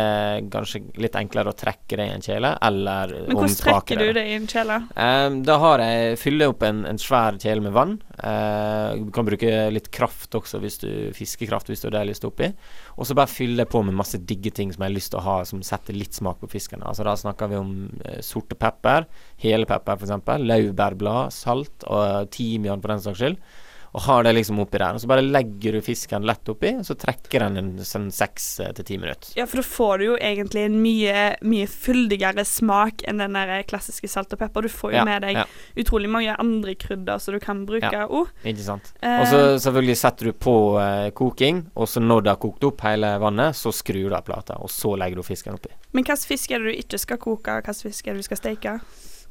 kanskje 0.52 0.80
litt 1.02 1.16
enklere 1.18 1.52
å 1.52 1.56
trekke 1.56 1.98
det 1.98 2.06
i 2.08 2.14
en 2.16 2.24
kjele, 2.24 2.52
eller 2.68 3.14
Men 3.16 3.38
hvordan 3.38 3.56
trekker 3.60 4.02
du 4.02 4.12
det 4.16 4.24
i 4.30 4.36
en 4.36 4.48
kjele? 4.50 4.78
Um, 4.96 5.38
da 5.46 5.58
har 5.62 5.82
jeg 5.84 6.18
fyller 6.22 6.52
opp 6.52 6.64
en, 6.66 6.84
en 6.88 7.00
svær 7.00 7.38
kjele 7.42 7.64
med 7.64 7.74
vann. 7.76 7.96
Uh, 8.18 8.98
du 9.02 9.10
kan 9.14 9.26
bruke 9.28 9.50
litt 9.74 9.90
kraft 9.94 10.34
også, 10.38 10.60
hvis 10.62 10.80
du 10.82 10.90
fiskekraft, 11.16 11.72
hvis 11.72 11.84
du 11.84 11.88
har 11.90 11.96
det 11.98 12.04
lyst 12.12 12.26
oppi. 12.28 12.52
Og 12.96 13.08
så 13.08 13.16
bare 13.18 13.30
fylle 13.30 13.66
på 13.68 13.82
med 13.86 13.98
masse 13.98 14.20
digge 14.20 14.54
ting 14.54 14.72
som 14.72 14.84
jeg 14.84 14.92
har 14.92 14.96
lyst 14.98 15.14
til 15.14 15.22
å 15.22 15.26
ha, 15.26 15.36
som 15.48 15.64
setter 15.66 15.98
litt 15.98 16.16
smak 16.16 16.40
på 16.42 16.50
fisken. 16.52 16.84
Altså 16.86 17.06
Da 17.08 17.16
snakker 17.18 17.52
vi 17.52 17.60
om 17.60 17.74
uh, 18.06 18.20
sorte 18.24 18.58
pepper, 18.58 19.08
hele 19.42 19.68
pepper 19.68 19.98
f.eks., 19.98 20.38
laurbærblad, 20.42 21.34
salt 21.34 21.86
og 21.90 22.32
timian 22.34 22.82
for 22.82 22.94
den 22.94 23.04
saks 23.04 23.22
skyld. 23.22 23.44
Og 23.92 24.00
har 24.06 24.22
det 24.24 24.32
liksom 24.32 24.56
oppi 24.62 24.78
der. 24.80 24.94
Og 24.96 25.02
så 25.02 25.08
bare 25.10 25.20
legger 25.24 25.74
du 25.76 25.82
fisken 25.84 26.24
lett 26.24 26.48
oppi, 26.48 26.70
og 26.80 26.86
så 26.88 26.94
trekker 26.96 27.42
den 27.44 27.58
en 27.60 27.66
sånn 27.84 28.06
seks 28.14 28.46
eh, 28.64 28.70
til 28.78 28.86
ti 28.88 28.96
minutter. 28.96 29.34
Ja, 29.36 29.44
for 29.46 29.60
da 29.60 29.64
får 29.68 29.98
du 30.00 30.04
jo 30.06 30.14
egentlig 30.16 30.62
en 30.64 30.78
mye, 30.80 31.26
mye 31.44 31.66
fyldigere 31.68 32.44
smak 32.48 33.04
enn 33.08 33.20
den 33.20 33.36
der 33.36 33.52
klassiske 33.68 34.08
salt 34.08 34.32
og 34.32 34.40
pepper. 34.40 34.64
Du 34.64 34.72
får 34.72 34.94
jo 34.94 34.96
Ja, 35.02 35.04
med 35.04 35.22
deg 35.26 35.36
ja. 35.42 35.44
utrolig 35.76 36.08
mange 36.08 36.32
andre 36.40 36.74
krydder 36.74 37.20
som 37.20 37.36
du 37.36 37.40
kan 37.44 37.66
bruke 37.68 37.92
Ja. 37.92 38.06
òg. 38.08 38.32
Ikke 38.48 38.64
sant. 38.64 38.94
Eh. 39.02 39.20
Og 39.20 39.26
så 39.28 39.42
selvfølgelig 39.60 39.96
setter 40.00 40.24
du 40.24 40.32
på 40.32 40.56
eh, 40.80 41.10
koking, 41.10 41.66
og 41.76 41.88
så 41.88 42.00
når 42.00 42.22
det 42.24 42.32
har 42.32 42.40
kokt 42.48 42.64
opp 42.64 42.80
hele 42.88 43.18
vannet, 43.20 43.54
så 43.54 43.72
skrur 43.76 44.08
du 44.08 44.16
av 44.16 44.24
plata, 44.24 44.56
og 44.56 44.70
så 44.72 44.96
legger 44.96 45.16
du 45.20 45.22
fisken 45.22 45.54
oppi. 45.60 45.68
Men 45.92 46.04
hvilken 46.04 46.16
fisk 46.32 46.50
er 46.50 46.64
det 46.64 46.72
du 46.72 46.80
ikke 46.80 46.98
skal 46.98 47.18
koke, 47.20 47.50
og 47.58 47.60
hvilken 47.68 47.90
fisk 47.92 48.06
er 48.08 48.16
det 48.16 48.24
du 48.24 48.30
skal 48.30 48.40
steke? 48.40 48.78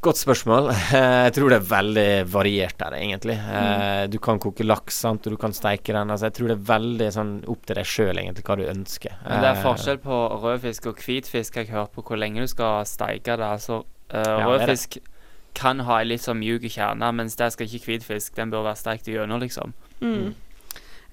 Godt 0.01 0.17
spørsmål. 0.17 0.71
Jeg 1.27 1.33
tror 1.35 1.51
det 1.53 1.57
er 1.59 1.65
veldig 1.69 2.05
variert 2.33 2.77
der, 2.79 2.95
egentlig. 2.97 3.35
Mm. 3.37 4.09
Du 4.09 4.17
kan 4.23 4.39
koke 4.41 4.65
laks, 4.65 4.97
sant, 5.03 5.27
og 5.29 5.35
du 5.35 5.37
kan 5.37 5.53
steike 5.53 5.93
den. 5.93 6.09
Altså, 6.09 6.25
jeg 6.31 6.37
tror 6.39 6.49
det 6.49 6.55
er 6.55 6.63
veldig 6.71 7.09
sånn 7.13 7.33
opp 7.53 7.67
til 7.69 7.77
deg 7.77 7.85
sjøl, 7.85 8.17
egentlig, 8.17 8.41
hva 8.47 8.57
du 8.57 8.63
ønsker. 8.65 9.13
Men 9.27 9.43
det 9.45 9.51
er 9.51 9.59
Eh, 9.59 9.61
forskjell 9.67 9.99
på 10.01 10.17
rødfisk 10.41 10.89
og 10.89 11.03
hvitfisk. 11.05 11.59
Jeg 11.61 11.69
har 11.69 11.83
hørt 11.83 11.93
på 11.93 12.01
hvor 12.07 12.17
lenge 12.17 12.41
du 12.41 12.49
skal 12.49 12.81
steike 12.89 13.37
det. 13.37 13.45
Altså, 13.59 13.83
rødfisk 14.09 14.97
Ja, 14.97 15.03
det 15.05 15.05
det. 15.05 15.53
kan 15.61 15.85
ha 15.85 15.99
en 16.01 16.09
litt 16.09 16.25
sånn 16.25 16.41
mjuk 16.41 16.65
kjerne, 16.65 17.11
mens 17.13 17.37
det 17.37 17.51
skal 17.53 17.69
ikke 17.69 17.91
hvitfisk. 17.91 18.33
Den 18.41 18.49
bør 18.49 18.65
være 18.71 18.81
steikt 18.81 19.07
igjennom, 19.11 19.39
liksom. 19.45 19.75
Mm. 20.01 20.33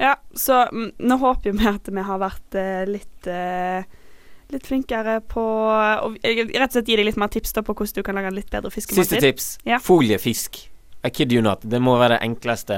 Ja, 0.01 0.14
så 0.33 0.62
mm, 0.72 0.92
nå 1.05 1.16
håper 1.20 1.53
vi 1.59 1.66
at 1.68 1.88
vi 1.92 2.03
har 2.09 2.20
vært 2.22 2.55
eh, 2.57 2.85
litt 2.88 3.27
eh, 3.29 3.85
Litt 4.48 4.64
flinkere 4.64 5.18
på 5.28 5.42
å 5.44 6.08
rett 6.24 6.70
og 6.70 6.72
slett 6.72 6.88
gi 6.88 6.96
deg 6.96 7.04
litt 7.11 7.18
mer 7.20 7.28
tips 7.28 7.52
da 7.52 7.61
på 7.66 7.74
hvordan 7.76 7.98
du 7.98 8.02
kan 8.06 8.16
lage 8.16 8.30
en 8.30 8.37
litt 8.38 8.48
bedre 8.50 8.70
Siste 8.72 9.20
tips. 9.20 9.58
Ja. 9.68 9.76
Foliefisk. 9.82 10.56
I 11.04 11.11
kid 11.14 11.32
you 11.32 11.42
not. 11.44 11.61
Det 11.62 11.78
må 11.84 11.98
være 12.00 12.16
det 12.16 12.24
enkleste 12.26 12.74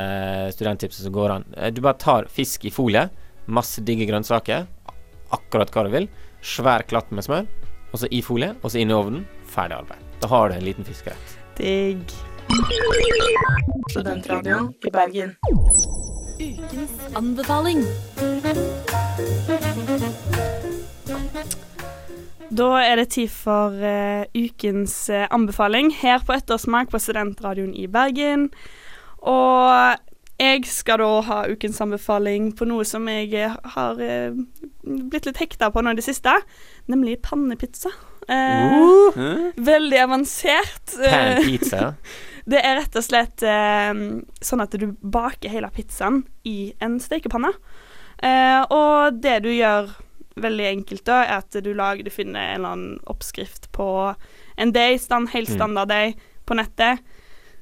studenttipset 0.56 1.06
som 1.06 1.14
går 1.14 1.30
an. 1.36 1.44
Eh, 1.56 1.70
Du 1.70 1.80
bare 1.80 1.94
tar 1.96 2.26
fisk 2.28 2.64
i 2.66 2.70
folie, 2.74 3.06
masse 3.46 3.80
digge 3.86 4.04
grønnsaker, 4.10 4.66
akkurat 5.32 5.70
hva 5.70 5.86
du 5.86 5.90
vil, 5.94 6.08
svær 6.42 6.82
klatt 6.90 7.10
med 7.14 7.24
smør, 7.24 7.46
og 7.92 7.98
så 8.02 8.10
i 8.10 8.20
folie, 8.20 8.50
og 8.62 8.70
så 8.70 8.82
inn 8.82 8.90
i 8.90 8.94
ovnen. 8.98 9.24
Ferdig 9.46 9.78
arbeid. 9.78 10.02
Da 10.20 10.28
har 10.28 10.50
du 10.50 10.54
en 10.58 10.66
liten 10.66 10.84
fiskerett. 10.84 11.38
Digg. 11.56 12.12
Studentradioen 13.90 14.72
i 14.86 14.90
Bergen. 14.90 15.36
Ukens 16.40 16.98
anbefaling. 17.14 17.86
Da 22.50 22.68
er 22.82 22.98
det 22.98 23.12
tid 23.14 23.30
for 23.30 23.76
uh, 23.78 24.24
ukens 24.34 24.94
uh, 25.12 25.28
anbefaling 25.30 25.92
her 26.00 26.22
på 26.26 26.34
Ettersmak 26.34 26.90
på 26.90 26.98
Studentradioen 26.98 27.74
i 27.78 27.86
Bergen. 27.86 28.48
Og 29.22 29.96
jeg 30.40 30.64
skal 30.66 30.98
da 31.02 31.08
ha 31.28 31.40
ukens 31.52 31.80
anbefaling 31.84 32.50
på 32.56 32.66
noe 32.66 32.86
som 32.88 33.06
jeg 33.12 33.34
eh, 33.36 33.54
har 33.74 34.00
uh, 34.00 34.38
blitt 34.82 35.28
litt 35.28 35.42
hekta 35.42 35.68
på 35.70 35.82
nå 35.84 35.92
i 35.92 35.98
det 36.00 36.06
siste, 36.06 36.32
nemlig 36.90 37.20
pannepizza. 37.22 37.92
Eh, 38.30 39.20
Veldig 39.56 39.98
avansert. 39.98 40.96
Pan 40.96 41.40
Eh, 41.40 41.92
det 42.50 42.60
er 42.64 42.78
rett 42.80 42.96
og 42.96 43.04
slett 43.04 43.42
eh, 43.46 43.92
sånn 44.42 44.62
at 44.64 44.74
du 44.80 44.90
baker 45.00 45.52
hele 45.52 45.70
pizzaen 45.74 46.22
i 46.48 46.72
en 46.82 46.98
stekepanne. 47.02 47.52
Eh, 48.22 48.62
og 48.70 49.20
det 49.22 49.40
du 49.44 49.50
gjør 49.52 49.92
veldig 50.36 50.66
enkelt 50.66 51.04
da, 51.04 51.22
er 51.24 51.38
at 51.42 51.56
du 51.64 51.72
lager, 51.74 52.04
du 52.04 52.10
finner 52.10 52.40
en 52.40 52.54
eller 52.60 52.74
annen 52.74 53.00
oppskrift 53.10 53.70
på 53.72 54.14
en 54.56 54.72
deig, 54.72 55.00
stand, 55.00 55.30
helt 55.34 55.48
Mm. 55.50 55.56
standard 55.56 55.88
deig, 55.88 56.18
på 56.46 56.54
nettet. 56.54 57.00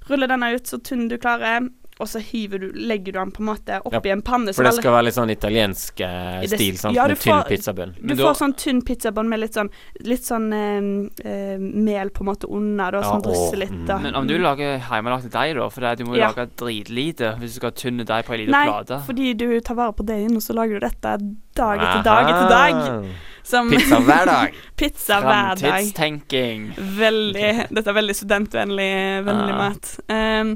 Ruller 0.08 0.28
denne 0.28 0.54
ut 0.54 0.66
så 0.66 0.78
tynn 0.82 1.08
du 1.08 1.18
klarer, 1.18 1.68
og 1.98 2.06
så 2.08 2.20
hiver 2.22 2.58
du, 2.62 2.66
legger 2.74 3.12
du 3.12 3.18
den 3.18 3.30
på 3.34 3.42
en 3.42 3.48
måte 3.50 3.80
oppi 3.84 4.10
en 4.14 4.22
panne. 4.22 4.52
For 4.54 4.62
det 4.62 4.74
skal 4.76 4.92
være 4.94 5.06
litt 5.08 5.16
sånn 5.16 5.32
italiensk 5.34 6.00
eh, 6.06 6.44
stil, 6.46 6.76
sant? 6.78 6.94
ja, 6.96 7.06
med 7.10 7.18
tynn 7.18 7.42
pizzabunn. 7.48 7.94
Du 7.98 8.14
du 8.14 8.22
får 8.22 8.36
sånn 8.38 8.54
tynn 8.54 8.82
pizzabunn 8.86 9.28
med 9.28 9.40
litt 9.42 9.54
sånn, 9.58 9.70
litt 10.06 10.24
sånn 10.24 10.46
eh, 10.54 11.58
mel 11.58 12.10
på 12.14 12.22
en 12.24 12.30
måte 12.30 12.46
under, 12.50 12.92
da, 12.98 13.02
som 13.02 13.18
Ja, 13.22 13.26
drysser 13.30 13.62
litt. 13.64 13.86
da. 13.86 13.98
Men 13.98 14.14
om 14.14 14.26
du 14.30 14.36
lager 14.38 14.78
hjemmelagd 14.78 15.30
deig, 15.34 15.56
da, 15.58 15.68
for 15.74 15.80
det, 15.80 15.96
du 15.98 16.04
må 16.04 16.14
jo 16.16 16.22
Ja. 16.22 16.28
lage 16.30 16.48
dritlite 16.56 17.34
hvis 17.40 17.54
du 17.54 17.60
skal 17.60 17.70
ha 17.72 17.76
tynne 17.82 18.04
deig 18.06 18.24
på 18.26 18.34
ei 18.36 18.46
lita 18.46 18.64
Nei, 18.64 19.00
fordi 19.06 19.34
du 19.36 19.60
tar 19.60 19.74
vare 19.74 19.92
på 19.92 20.06
deigen, 20.06 20.36
og 20.36 20.42
så 20.42 20.54
lager 20.54 20.78
du 20.78 20.86
dette 20.86 21.16
dag 21.58 21.80
etter 21.82 22.02
dag 22.04 22.28
etter 22.30 22.48
dag. 22.48 23.06
Som 23.48 23.70
Pizza 23.72 23.96
hver 24.04 24.26
dag. 24.28 24.52
pizza 24.76 25.20
hver 25.24 25.54
dag. 25.56 25.62
Framtidstenking. 25.62 26.66
Veldig, 26.98 27.68
dette 27.72 27.88
er 27.88 27.96
veldig 27.96 28.16
studentvennlig 28.18 28.90
vennlig 29.24 29.54
Ah. 29.54 29.62
mat. 29.62 29.94
Um, 30.08 30.52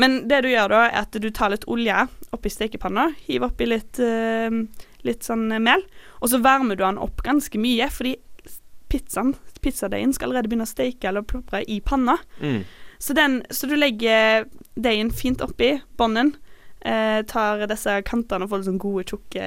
men 0.00 0.24
det 0.28 0.42
du 0.44 0.50
gjør 0.50 0.72
da, 0.72 0.82
er 0.88 1.04
at 1.04 1.16
du 1.22 1.28
tar 1.30 1.52
litt 1.52 1.66
olje 1.70 2.06
oppi 2.34 2.50
stekepanna, 2.50 3.10
hiver 3.28 3.52
oppi 3.52 3.68
litt, 3.68 4.00
uh, 4.02 4.50
litt 5.06 5.26
sånn 5.26 5.48
mel, 5.62 5.84
og 6.20 6.32
så 6.32 6.40
varmer 6.42 6.78
du 6.78 6.84
den 6.84 7.00
opp 7.02 7.22
ganske 7.26 7.60
mye, 7.60 7.90
fordi 7.94 8.16
pizzaen, 8.90 9.34
pizzadeigen 9.64 10.12
skal 10.14 10.30
allerede 10.30 10.50
begynne 10.50 10.66
å 10.68 10.70
steke 10.70 11.08
eller 11.10 11.26
plopre 11.26 11.62
i 11.70 11.80
panna. 11.82 12.18
Mm. 12.40 12.62
Så, 13.02 13.14
den, 13.16 13.40
så 13.50 13.68
du 13.68 13.74
legger 13.76 14.46
deigen 14.80 15.10
fint 15.14 15.42
oppi 15.44 15.74
bånden. 15.98 16.34
Eh, 16.84 17.22
tar 17.24 17.62
disse 17.64 17.92
kantene 18.04 18.44
og 18.44 18.50
får 18.52 18.66
sånn 18.66 18.76
gode, 18.76 19.06
tjukke, 19.08 19.44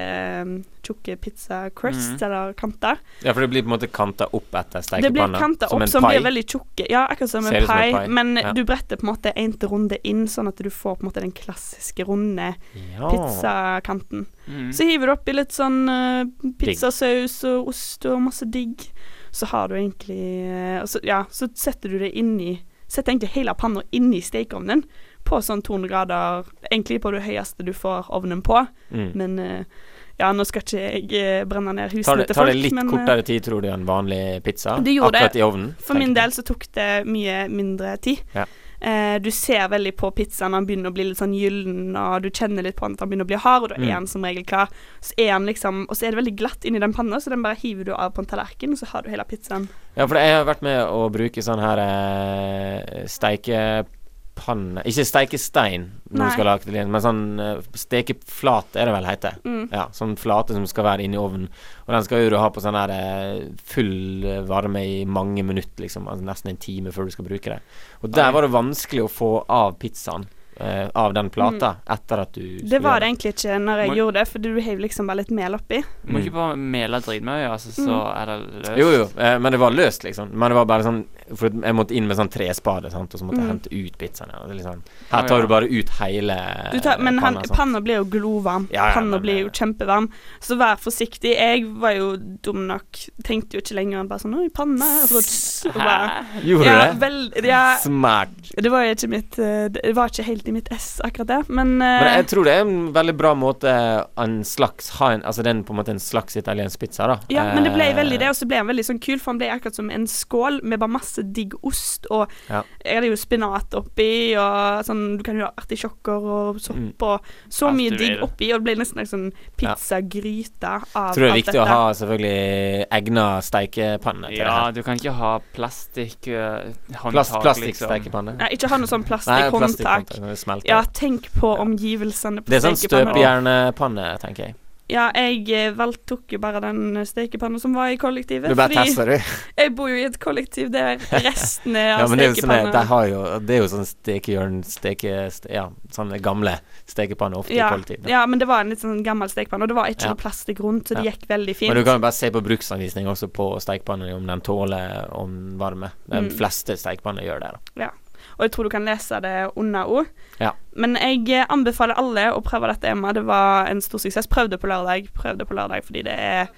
tjukke 0.82 1.14
pizza 1.22 1.58
crusts, 1.70 2.16
mm. 2.16 2.24
eller 2.26 2.56
kanter. 2.58 2.98
Ja, 3.22 3.30
for 3.30 3.44
det 3.44 3.50
blir 3.52 3.62
på 3.62 3.70
en 3.70 3.74
måte 3.76 3.88
kanta 3.94 4.26
opp 4.34 4.56
etter 4.58 4.82
Det 4.82 5.12
blir 5.12 5.22
stekepanna. 5.22 5.38
kanta 5.38 5.68
opp 5.70 5.84
som 5.86 6.02
blir 6.02 6.24
veldig 6.24 6.42
tjukke. 6.42 6.88
Ja, 6.90 7.04
akkurat 7.06 7.30
som 7.30 7.46
en 7.46 7.68
pai, 7.68 7.92
pai, 7.94 8.08
men 8.10 8.34
ja. 8.42 8.50
du 8.56 8.64
bretter 8.66 8.98
på 8.98 9.06
en 9.06 9.12
måte 9.12 9.30
til 9.38 9.70
runde 9.70 10.00
inn, 10.02 10.26
sånn 10.26 10.50
at 10.50 10.58
du 10.58 10.66
får 10.66 10.98
på 10.98 11.06
en 11.06 11.10
måte 11.12 11.22
den 11.22 11.34
klassiske 11.36 12.08
runde 12.08 12.48
Ja. 12.74 13.06
pizzakanten. 13.06 14.26
Mm. 14.48 14.72
Så 14.74 14.90
hiver 14.90 15.06
du 15.06 15.14
oppi 15.14 15.36
litt 15.38 15.54
sånn 15.54 15.84
uh, 15.86 16.26
pizzasaus 16.58 17.44
og 17.46 17.70
ost 17.70 18.08
og 18.10 18.18
masse 18.26 18.50
digg. 18.50 18.82
Så 19.30 19.46
har 19.52 19.70
du 19.70 19.76
egentlig 19.76 20.42
uh, 20.50 20.82
så, 20.90 20.98
Ja, 21.06 21.22
så 21.30 21.46
setter 21.54 21.94
du 21.94 22.00
det 22.02 22.16
inni 22.18 22.64
Setter 22.88 23.12
egentlig 23.12 23.34
hele 23.34 23.52
panna 23.52 23.82
inni 23.92 24.22
stekeovnen 24.24 24.80
på 25.28 25.40
sånn 25.44 25.62
200 25.64 25.92
grader, 25.92 26.50
egentlig 26.70 27.00
på 27.04 27.12
det 27.14 27.22
høyeste 27.26 27.66
du 27.66 27.74
får 27.76 28.10
ovnen 28.16 28.42
på. 28.44 28.64
Mm. 28.90 29.08
Men 29.20 29.38
eh, 29.44 29.86
ja, 30.18 30.32
nå 30.34 30.44
skal 30.48 30.64
ikke 30.64 30.78
jeg 30.82 31.10
eh, 31.14 31.42
brenne 31.46 31.76
ned 31.76 31.92
Tar 31.92 31.94
husene 31.94 32.24
til 32.26 32.34
tar 32.34 32.40
folk, 32.42 32.50
det 32.50 32.62
litt 32.64 32.74
men 32.74 32.88
eh, 32.88 32.94
kortere 32.96 33.26
tid, 33.26 33.42
tror 33.46 33.62
du, 33.62 33.68
enn 33.70 33.84
vanlig 33.86 34.22
pizza? 34.42 34.78
Det 34.82 34.96
gjorde 34.96 35.20
Akkurat 35.20 35.36
i 35.38 35.44
ovnen? 35.46 35.68
For 35.78 36.00
min 36.00 36.16
del 36.16 36.34
så 36.34 36.42
tok 36.46 36.66
det 36.74 36.88
mye 37.06 37.44
mindre 37.52 37.94
tid. 38.02 38.24
Ja. 38.34 38.48
Eh, 38.80 39.16
du 39.22 39.30
ser 39.34 39.68
veldig 39.68 39.90
på 39.98 40.10
pizzaen 40.14 40.54
den 40.54 40.66
begynner 40.66 40.92
å 40.92 40.94
bli 40.94 41.08
litt 41.08 41.18
sånn 41.18 41.34
gyllen, 41.34 41.96
og 41.98 42.22
du 42.22 42.28
kjenner 42.30 42.62
litt 42.66 42.76
på 42.78 42.86
han 42.86 42.94
at 42.94 43.02
den 43.02 43.10
begynner 43.10 43.26
å 43.26 43.30
bli 43.32 43.40
hard, 43.42 43.64
og 43.66 43.72
da 43.72 43.78
er 43.78 43.94
han 43.94 44.06
den 44.06 44.10
som 44.10 44.26
regel 44.26 44.46
klar. 44.46 44.74
Så 45.02 45.14
er 45.18 45.32
han 45.34 45.46
liksom, 45.50 45.84
og 45.86 45.98
så 45.98 46.06
er 46.06 46.14
det 46.14 46.20
veldig 46.20 46.34
glatt 46.38 46.66
inni 46.66 46.82
den 46.82 46.94
panna, 46.94 47.18
så 47.18 47.30
den 47.34 47.42
bare 47.46 47.58
hiver 47.58 47.88
du 47.88 47.92
av 47.96 48.14
på 48.14 48.22
en 48.22 48.30
tallerken, 48.30 48.74
og 48.74 48.82
så 48.82 48.90
har 48.92 49.06
du 49.06 49.10
hele 49.10 49.26
pizzaen. 49.26 49.66
Ja, 49.98 50.06
for 50.06 50.18
jeg 50.18 50.34
har 50.34 50.46
vært 50.46 50.66
med 50.66 50.82
å 50.82 51.08
bruke 51.14 51.42
sånn 51.42 51.62
her 51.62 51.82
eh, 51.82 53.06
steikepanne 53.10 53.97
Ikke 54.38 55.04
steikestein 55.04 55.88
når 56.10 56.18
Nei. 56.18 56.28
du 56.28 56.32
skal 56.36 56.46
lage 56.48 56.72
det, 56.72 56.86
men 56.88 57.00
sånn 57.04 57.40
eh, 57.40 57.60
stekeflate 57.76 58.80
er 58.80 58.88
det 58.88 58.94
vel 58.94 59.08
heter. 59.08 59.36
Mm. 59.44 59.68
Ja, 59.74 59.88
sånn 59.94 60.16
flate 60.20 60.54
som 60.56 60.64
skal 60.70 60.86
være 60.88 61.04
inni 61.06 61.18
ovnen. 61.20 61.48
Og 61.86 61.92
den 61.94 62.06
skal 62.06 62.24
jo 62.24 62.30
du 62.32 62.38
ha 62.40 62.48
på 62.54 62.62
sånn 62.64 62.78
her 62.78 62.92
eh, 62.94 63.44
full 63.68 64.24
eh, 64.24 64.40
varme 64.48 64.82
i 64.86 65.04
mange 65.08 65.44
minutter, 65.46 65.84
liksom. 65.84 66.08
Altså 66.08 66.24
nesten 66.28 66.54
en 66.54 66.60
time 66.62 66.94
før 66.94 67.08
du 67.10 67.14
skal 67.16 67.28
bruke 67.28 67.52
det. 67.56 67.60
Og 68.02 68.10
der 68.14 68.32
var 68.34 68.46
det 68.46 68.54
vanskelig 68.54 69.04
å 69.06 69.12
få 69.12 69.32
av 69.48 69.76
pizzaen. 69.82 70.28
Uh, 70.58 70.88
av 70.98 71.12
den 71.14 71.28
plata 71.30 71.76
etter 71.86 72.18
at 72.18 72.32
du 72.34 72.40
Mm. 72.42 72.68
Det 72.68 72.78
var 72.82 72.98
det 72.98 73.06
egentlig 73.12 73.30
ikke 73.30 73.58
når 73.62 73.78
jeg 73.78 73.88
Må- 73.92 73.94
gjorde 74.00 74.14
det, 74.18 74.24
for 74.28 74.38
du 74.42 74.48
heiv 74.60 74.78
liksom 74.82 75.06
bare 75.06 75.20
litt 75.20 75.30
mel 75.30 75.54
oppi. 75.54 75.78
Du 76.02 76.10
må 76.12 76.18
Mm. 76.18 76.24
ikke 76.24 76.32
bare 76.34 76.56
mele 76.56 76.98
dritmye, 77.00 77.46
altså, 77.48 77.70
så 77.70 77.86
Mm. 77.86 78.16
er 78.16 78.26
det 78.26 78.64
løst. 78.64 78.76
Jo, 78.78 78.88
jo, 78.90 79.04
uh, 79.22 79.38
men 79.38 79.52
det 79.52 79.60
var 79.60 79.70
løst, 79.70 80.02
liksom. 80.02 80.32
Men 80.34 80.50
det 80.50 80.56
var 80.56 80.64
bare 80.66 80.82
sånn 80.82 81.04
For 81.36 81.48
jeg 81.50 81.74
måtte 81.76 81.94
inn 81.96 82.06
med 82.08 82.16
sånn 82.16 82.30
trespade, 82.30 82.90
sant, 82.92 83.12
og 83.14 83.20
så 83.20 83.24
måtte 83.26 83.38
jeg 83.40 83.44
Mm. 83.48 83.52
hente 83.52 83.72
ut 83.86 83.98
pizzaen. 83.98 84.30
Ja. 84.32 84.38
Sånn, 84.64 84.82
Å, 84.82 85.10
her 85.10 85.28
tar 85.28 85.40
du 85.42 85.46
bare 85.48 85.68
ut 85.68 85.88
hele 86.00 86.36
Du 86.72 86.80
tar, 86.80 86.98
men 86.98 87.18
panna, 87.20 87.42
sant. 87.44 87.56
panna 87.56 87.80
blir 87.80 87.96
jo 88.00 88.04
glovarm. 88.04 88.68
Ja, 88.70 88.88
ja, 88.88 88.94
panna 88.94 89.18
men 89.18 89.22
blir 89.22 89.38
jo 89.44 89.50
kjempevarm. 89.50 90.08
Så 90.40 90.56
vær 90.56 90.76
forsiktig. 90.78 91.34
Jeg 91.36 91.64
var 91.80 91.92
jo 91.92 92.16
dum 92.16 92.66
nok. 92.66 92.86
Tenkte 93.24 93.54
jo 93.54 93.60
ikke 93.60 93.74
lenger 93.74 94.00
enn 94.00 94.08
bare 94.08 94.18
sånn 94.20 94.34
Oi, 94.38 94.48
panna. 94.48 94.84
Og 95.04 95.22
så, 95.22 95.72
bare, 95.74 96.24
Gjorde 96.42 96.64
ja, 96.64 96.92
du 96.92 96.98
det? 96.98 97.00
vel, 97.00 97.32
ja, 97.48 97.76
Smart. 97.78 98.28
Det 98.56 98.70
var 98.70 98.84
jo 98.84 98.94
ikke 98.94 99.08
mitt 99.08 99.38
eh, 99.38 99.68
Det 99.68 99.94
var 99.94 100.08
ikke 100.08 100.24
helt 100.24 100.48
i 100.48 100.52
mitt 100.52 100.68
ess, 100.72 101.00
akkurat 101.04 101.26
det, 101.26 101.48
men, 101.48 101.78
Men 101.78 102.02
eh, 102.06 102.16
jeg 102.22 102.26
tror 102.28 102.44
det 102.44 102.52
er 102.54 102.60
en 102.60 102.92
veldig 102.92 103.16
bra 103.16 103.34
måte 103.34 103.72
En 104.18 104.40
slags 104.44 104.90
ha 104.98 105.12
en, 105.12 105.22
Altså 105.22 105.42
det 105.42 105.50
er 105.54 105.62
på 105.62 105.70
en 105.74 105.80
måte 105.80 105.90
en 105.94 105.98
slags 106.02 106.36
italiensk 106.36 106.78
pizza, 106.80 107.06
da. 107.06 107.18
Ja, 107.28 107.52
men 107.54 107.64
det 107.64 107.72
ble 107.74 107.84
Eh, 107.88 107.94
veldig 107.96 108.18
det, 108.20 108.28
og 108.28 108.36
så 108.36 108.46
ble 108.46 108.56
han 108.60 108.66
veldig 108.68 108.84
sånn 108.84 108.98
kul, 109.00 109.18
for 109.18 109.32
han 109.32 109.38
ble 109.38 109.48
akkurat 109.48 109.74
som 109.74 109.88
en 109.90 110.04
skål 110.06 110.60
med 110.62 110.78
bare 110.78 110.90
masse 110.92 111.17
digg 111.22 111.54
ost, 111.62 112.06
og 112.10 112.30
Ja. 112.48 112.62
jeg 112.84 112.94
hadde 112.94 113.08
jo 113.10 113.16
spinat 113.16 113.74
oppi, 113.74 114.36
og 114.36 114.84
sånn 114.84 115.16
Du 115.18 115.22
kan 115.22 115.36
jo 115.38 115.44
ha 115.44 115.52
artisjokker 115.56 116.22
og 116.22 116.60
sopp 116.60 116.76
Mm. 116.76 116.92
og 117.00 117.20
så 117.50 117.72
mye 117.74 117.90
digg 117.96 118.20
oppi, 118.22 118.52
og 118.52 118.62
det 118.62 118.64
ble 118.64 118.74
nesten 118.84 118.98
en 119.00 119.06
sånn 119.06 119.32
pizzagryte 119.56 120.64
av 120.64 120.84
alt 120.94 121.14
dette. 121.14 121.14
tror 121.14 121.24
det 121.24 121.30
er 121.30 121.34
viktig 121.38 121.52
dette. 121.52 121.62
å 121.62 121.66
ha 121.66 121.92
selvfølgelig 121.92 122.86
egna 122.92 123.26
steikepanne 123.42 124.28
til 124.28 124.36
Ja, 124.38 124.44
det 124.44 124.64
her. 124.64 124.72
du 124.72 124.82
kan 124.82 124.96
ikke 124.96 125.12
ha 125.14 125.38
plastikk 125.54 126.28
uh, 126.28 126.72
Plast, 127.10 127.32
Plastikksteikepanne. 127.32 127.32
liksom. 127.32 127.42
Plastikksteikepanne. 127.42 128.36
Nei, 128.38 128.48
ikke 128.56 128.68
ha 128.68 128.76
noe 128.78 128.86
sånn 128.86 129.04
plastikkhåndtak. 129.04 130.36
smelter. 130.36 130.66
Ja, 130.68 130.82
tenk 130.92 131.30
på 131.32 131.56
omgivelsene 131.58 132.40
på 132.42 132.46
Det 132.46 132.62
er 132.64 132.68
sånn 132.70 132.76
stekepanna. 132.76 133.12
støpejernpanne, 133.14 134.18
tenker 134.20 134.44
jeg. 134.46 134.54
Ja, 134.88 135.10
jeg 135.12 135.74
valgtok 135.76 136.06
tok 136.08 136.32
jo 136.32 136.38
bare 136.40 136.60
den 136.64 136.96
stekepanna 137.04 137.58
som 137.60 137.74
var 137.76 137.90
i 137.92 137.98
kollektivet. 138.00 138.48
Du 138.48 138.54
bare 138.56 138.72
tester, 138.72 139.10
du. 139.12 139.32
jeg 139.60 139.74
bor 139.76 139.90
jo 139.90 139.96
i 140.00 140.04
et 140.08 140.16
kollektiv 140.18 140.70
der 140.72 140.96
resten 141.12 141.76
er 141.76 141.90
Ja, 141.90 141.98
av 142.06 142.14
stekepanna 142.14 142.16
det 142.16 142.24
er 142.24 142.72
sånn 142.72 142.86
har 142.88 143.08
jo, 143.10 143.20
det 143.44 143.54
er 143.56 143.60
jo 143.60 143.68
sånn 143.74 143.84
stekehjørn, 143.90 144.56
steke... 144.64 145.12
Ste, 145.34 145.52
ja, 145.52 145.66
sånne 145.92 146.16
gamle 146.24 146.54
stekepanner 146.88 147.36
ofte 147.42 147.52
ja, 147.52 147.68
i 147.68 147.76
kollektiv. 147.76 148.08
ja, 148.08 148.22
men 148.26 148.40
det 148.40 148.48
var 148.48 148.64
en 148.64 148.72
litt 148.72 148.80
sånn 148.80 149.02
gammel 149.04 149.28
stekepanne, 149.28 149.68
og 149.68 149.68
det 149.74 149.76
var 149.76 149.92
ikke 149.92 150.08
Ja. 150.08 150.14
noe 150.14 150.22
plastikk 150.24 150.60
rundt, 150.64 150.88
så 150.88 150.96
det 150.96 151.04
Ja. 151.04 151.12
gikk 151.12 151.28
veldig 151.28 151.56
fint. 151.56 151.68
Men 151.74 151.76
du 151.82 151.84
kan 151.84 152.00
jo 152.00 152.06
bare 152.08 152.16
se 152.16 152.30
på 152.32 152.40
bruksanvisning 152.48 153.06
også 153.12 153.28
på 153.28 153.60
stekepanner 153.60 154.14
om 154.16 154.26
den 154.26 154.40
tåler 154.40 155.08
om 155.12 155.58
varme. 155.60 155.92
De 156.08 156.22
Mm. 156.22 156.30
fleste 156.32 156.76
stekepanner 156.80 157.22
gjør 157.28 157.40
det. 157.44 157.52
da 157.76 157.90
Og 158.38 158.46
jeg 158.46 158.54
tror 158.54 158.68
du 158.68 158.70
kan 158.70 158.86
lese 158.86 159.18
det 159.20 159.34
under 159.58 159.90
òg. 159.90 160.10
Ja. 160.38 160.52
Men 160.78 160.94
jeg 160.96 161.26
eh, 161.34 161.46
anbefaler 161.50 161.98
alle 161.98 162.28
å 162.32 162.42
prøve 162.44 162.70
dette 162.70 162.86
hjemme. 162.90 163.12
Det 163.16 163.24
var 163.26 163.66
en 163.70 163.82
stor 163.82 164.02
suksess. 164.02 164.30
Prøv 164.30 164.50
det 164.52 164.60
på 164.62 164.70
lørdag. 164.70 165.10
Prøv 165.14 165.40
det 165.40 165.48
på 165.50 165.58
lørdag 165.58 165.86
fordi 165.86 166.06
det 166.06 166.14
er 166.14 166.52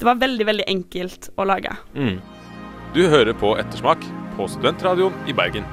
Det 0.00 0.08
var 0.08 0.18
veldig, 0.18 0.46
veldig 0.46 0.64
enkelt 0.66 1.30
å 1.38 1.44
lage. 1.46 1.76
mm. 1.94 2.16
Du 2.92 3.06
hører 3.08 3.32
på 3.32 3.54
Ettersmak 3.56 4.02
på 4.36 4.44
Studentradioen 4.50 5.14
i 5.30 5.32
Bergen. 5.32 5.64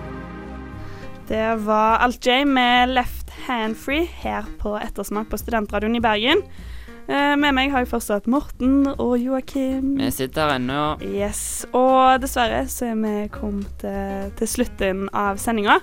Det 1.27 1.57
var 1.65 1.99
Alt 1.99 2.23
J 2.25 2.45
med 2.47 2.93
Left 2.93 3.29
Hand 3.47 3.75
Free 3.77 4.05
her 4.21 4.47
på 4.62 4.77
Ettersmak 4.79 5.27
på 5.29 5.38
Studentradioen 5.38 5.97
i 5.97 6.01
Bergen. 6.01 6.45
Eh, 7.10 7.36
med 7.41 7.56
meg 7.58 7.72
har 7.74 7.82
jeg 7.82 7.89
fortsatt 7.89 8.28
Morten 8.30 8.84
og 8.91 9.15
Joakim. 9.17 9.95
Vi 9.98 10.12
sitter 10.13 10.45
her 10.45 10.60
ennå. 10.60 10.82
Yes, 11.10 11.65
Og 11.74 12.19
dessverre 12.22 12.67
så 12.69 12.91
er 12.91 13.00
vi 13.02 13.13
kommet 13.34 13.86
eh, 13.88 14.28
til 14.38 14.52
slutten 14.52 15.08
av 15.17 15.41
sendinga. 15.41 15.80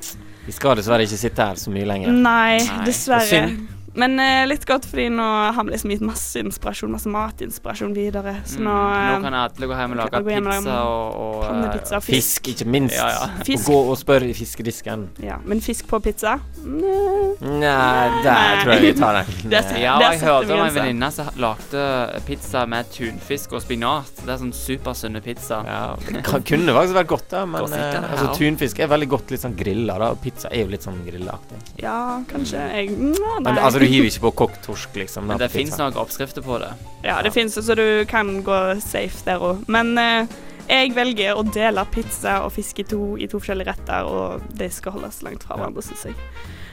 Vi 0.46 0.54
skal 0.54 0.78
dessverre 0.78 1.02
ikke 1.02 1.18
sitte 1.18 1.48
her 1.48 1.58
så 1.58 1.72
mye 1.74 1.88
lenger. 1.88 2.14
Nei, 2.14 2.60
Nei. 2.62 2.84
dessverre. 2.86 3.48
Men 3.96 4.18
eh, 4.20 4.44
litt 4.48 4.66
godt, 4.68 4.84
fordi 4.90 5.08
nå 5.12 5.24
har 5.56 5.64
vi 5.64 5.72
liksom 5.72 5.90
gitt 5.94 6.02
masse 6.04 6.40
inspirasjon, 6.42 6.90
masse 6.92 7.08
matinspirasjon 7.12 7.94
videre. 7.96 8.36
Så 8.46 8.60
nå, 8.60 8.74
Mm, 8.76 8.92
eh, 8.92 9.10
nå 9.16 9.22
kan 9.24 9.34
alle 9.38 9.66
gå 9.70 9.76
hjem 9.78 9.94
og 9.94 9.98
lage 10.02 10.20
pizza 10.26 10.74
og, 10.84 11.16
og 11.16 11.36
eh, 11.42 11.48
pannepizza 11.48 11.96
og 12.00 12.04
fisk. 12.04 12.16
Fisk, 12.16 12.48
ikke 12.52 12.66
minst. 12.70 12.96
Ja, 12.98 13.06
ja. 13.14 13.44
Fisk. 13.46 13.70
Og 13.70 13.86
gå 13.86 13.94
og 13.94 13.98
spør 14.00 14.26
i 14.28 14.34
fiskedisken. 14.36 15.06
Ja, 15.24 15.38
men 15.48 15.60
fisk 15.64 15.88
på 15.90 16.00
pizza? 16.04 16.36
Nei. 16.62 17.32
Nei, 17.40 18.22
der 18.24 18.60
tror 18.62 18.72
jeg 18.74 18.82
vi 18.86 18.92
tar 19.00 19.18
den. 19.20 19.32
Det 19.52 19.60
er 19.62 19.80
Ja, 19.80 19.96
Der 20.00 20.14
jeg 20.16 20.20
hørte 20.26 20.54
om 20.56 20.62
en 20.66 20.74
venninne 20.76 21.10
som 21.14 21.28
lagde 21.40 21.82
pizza 22.26 22.64
med 22.68 22.88
tunfisk 22.92 23.52
og 23.56 23.62
spinat. 23.64 24.12
Det 24.22 24.32
er 24.34 24.40
sånn 24.42 24.52
supersunne 24.56 25.20
pizza. 25.24 25.60
Ja, 25.66 25.80
det 26.08 26.22
kan, 26.26 26.44
kunne 26.46 26.74
faktisk 26.76 26.96
vært 27.00 27.10
godt, 27.12 27.26
da. 27.32 27.44
Men 27.48 27.66
sikkert, 27.70 27.98
eh, 28.02 28.12
altså, 28.12 28.28
tunfisk 28.38 28.80
er 28.84 28.90
veldig 28.92 29.08
godt 29.16 29.32
litt 29.34 29.44
sånn 29.44 29.56
grilla, 29.58 29.98
da. 30.02 30.10
Og 30.16 30.20
pizza 30.24 30.50
er 30.52 30.64
jo 30.64 30.72
litt 30.74 30.84
sånn 30.86 31.00
grillaktig. 31.06 31.60
Ja, 31.82 31.96
kanskje. 32.30 32.62
Jeg 32.76 32.92
Nei. 32.96 33.38
Men 33.44 33.58
altså, 33.58 33.80
du 33.86 33.92
hiver 33.94 34.08
ikke 34.10 34.24
på 34.26 34.32
kokt 34.42 34.62
torsk, 34.66 34.96
liksom. 34.98 35.26
Men 35.30 35.38
det 35.38 35.50
fins 35.54 35.76
noen 35.78 35.96
oppskrifter 35.96 36.42
på 36.44 36.58
det. 36.62 36.72
Ja, 37.06 37.20
det 37.22 37.32
fins, 37.32 37.54
så 37.54 37.74
du 37.78 38.04
kan 38.10 38.42
gå 38.46 38.58
safe 38.82 39.22
der 39.24 39.38
òg. 39.42 39.64
Men 39.72 39.96
eh, 39.98 40.26
jeg 40.68 40.94
velger 40.96 41.38
å 41.38 41.44
dele 41.46 41.84
pizza 41.94 42.40
og 42.44 42.52
fisk 42.56 42.80
i 42.82 42.86
to, 42.90 43.16
i 43.16 43.26
to 43.30 43.38
forskjellige 43.38 43.70
retter, 43.72 44.04
og 44.10 44.42
de 44.58 44.68
skal 44.70 44.92
holdes 44.98 45.22
langt 45.22 45.44
fra 45.46 45.54
Ja. 45.56 45.62
hverandre, 45.62 45.82
syns 45.86 46.04
jeg. 46.10 46.14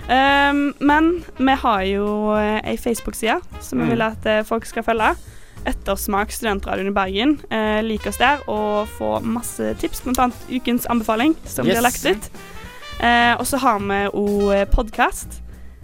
Um, 0.04 0.74
men 0.84 1.24
vi 1.38 1.54
har 1.62 1.84
jo 1.88 2.08
eh, 2.36 2.60
ei 2.74 2.76
Facebook-side 2.78 3.40
som 3.64 3.80
vi 3.80 3.86
Mm. 3.86 3.92
vil 3.94 4.02
at 4.02 4.26
eh, 4.26 4.42
folk 4.44 4.66
skal 4.66 4.84
følge. 4.84 5.14
Ettersmak 5.66 6.32
studentradioen 6.32 6.90
i 6.90 6.92
Bergen. 6.92 7.38
Eh, 7.50 7.82
lik 7.86 8.06
oss 8.10 8.18
der 8.20 8.42
og 8.50 8.88
få 8.98 9.22
masse 9.24 9.74
tips, 9.80 10.02
bl.a. 10.04 10.28
ukens 10.52 10.86
anbefaling, 10.92 11.38
som 11.46 11.66
Yes. 11.66 11.78
blir 11.78 11.82
lagt 11.82 12.06
ut. 12.06 12.30
Eh, 13.00 13.36
og 13.40 13.46
så 13.48 13.58
har 13.60 13.80
vi 13.80 14.02
òg 14.12 14.66
podkast. 14.72 15.40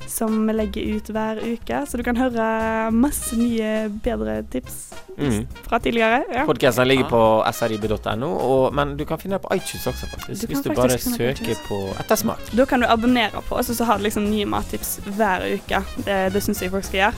Som 0.09 0.47
vi 0.47 0.53
legger 0.57 0.95
ut 0.97 1.09
hver 1.13 1.37
uke, 1.43 1.83
så 1.85 1.97
du 1.99 2.03
kan 2.03 2.17
høre 2.17 2.45
masse 2.91 3.37
nye, 3.37 3.89
bedre 4.03 4.39
tips 4.49 4.79
Mm. 5.19 5.47
fra 5.67 5.79
tidligere. 5.83 6.23
Ja. 6.31 6.45
Podcasten 6.47 6.87
ligger 6.87 7.09
på 7.11 7.19
srib.no, 7.51 8.69
men 8.71 8.93
du 8.97 9.03
kan 9.05 9.19
finne 9.19 9.35
det 9.35 9.41
på 9.43 9.51
iTunes 9.55 9.87
også, 9.87 10.07
faktisk. 10.07 10.41
Du 10.41 10.47
Hvis 10.53 10.63
du 10.63 10.69
faktisk 10.73 11.17
bare 11.19 11.35
søker 11.35 11.59
på 11.67 11.79
Ettersmak. 11.99 12.39
Da 12.55 12.65
kan 12.65 12.79
du 12.79 12.87
abonnere 12.87 13.41
på 13.49 13.55
oss, 13.59 13.69
og 13.69 13.75
så 13.75 13.83
har 13.85 13.97
du 13.97 14.03
liksom 14.07 14.29
nye 14.31 14.45
mattips 14.47 14.99
hver 15.17 15.43
uke. 15.53 15.83
Det, 16.05 16.33
det 16.33 16.43
syns 16.43 16.61
jeg 16.63 16.71
folk 16.71 16.87
skal 16.87 16.99
gjøre. 17.11 17.13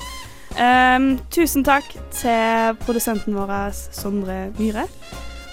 Um, 0.51 1.19
tusen 1.31 1.63
takk 1.63 1.85
til 2.11 2.75
produsenten 2.83 3.37
vår 3.37 3.53
Sondre 3.93 4.49
Myhre. 4.59 4.87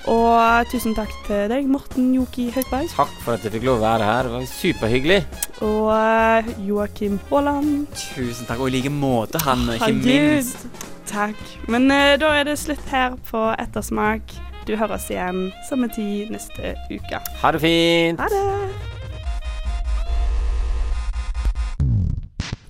Og 0.09 0.69
tusen 0.73 0.95
takk 0.97 1.13
til 1.27 1.49
deg, 1.53 1.67
Morten 1.69 2.11
Joki 2.17 2.49
Høgberg. 2.55 2.89
Takk 2.95 3.13
for 3.21 3.37
at 3.37 3.45
jeg 3.45 3.53
fikk 3.59 3.67
lov 3.69 3.83
å 3.83 3.85
være 3.85 4.09
her. 4.09 4.29
Det 4.29 4.35
var 4.39 4.47
superhyggelig. 4.55 5.19
Og 5.67 5.89
eh, 5.93 6.51
Joakim 6.65 7.19
Haaland. 7.29 7.87
Tusen 7.93 8.49
takk. 8.49 8.63
Og 8.63 8.71
i 8.71 8.79
like 8.79 8.93
måte, 8.93 9.43
han, 9.45 9.67
ikke 9.75 9.91
Herregud. 9.91 10.09
minst. 10.09 10.85
Takk. 11.09 11.41
Men 11.69 11.91
uh, 11.93 12.17
da 12.21 12.35
er 12.41 12.49
det 12.49 12.59
slutt 12.61 12.85
her 12.93 13.17
på 13.31 13.49
Ettersmak. 13.61 14.37
Du 14.69 14.75
hører 14.77 14.99
oss 14.99 15.09
igjen 15.13 15.49
samme 15.69 15.89
tid 15.93 16.33
neste 16.33 16.77
uke. 16.93 17.21
Ha 17.43 17.53
det 17.57 17.65
fint. 17.65 18.21
Ha 18.21 18.33
det! 18.33 18.98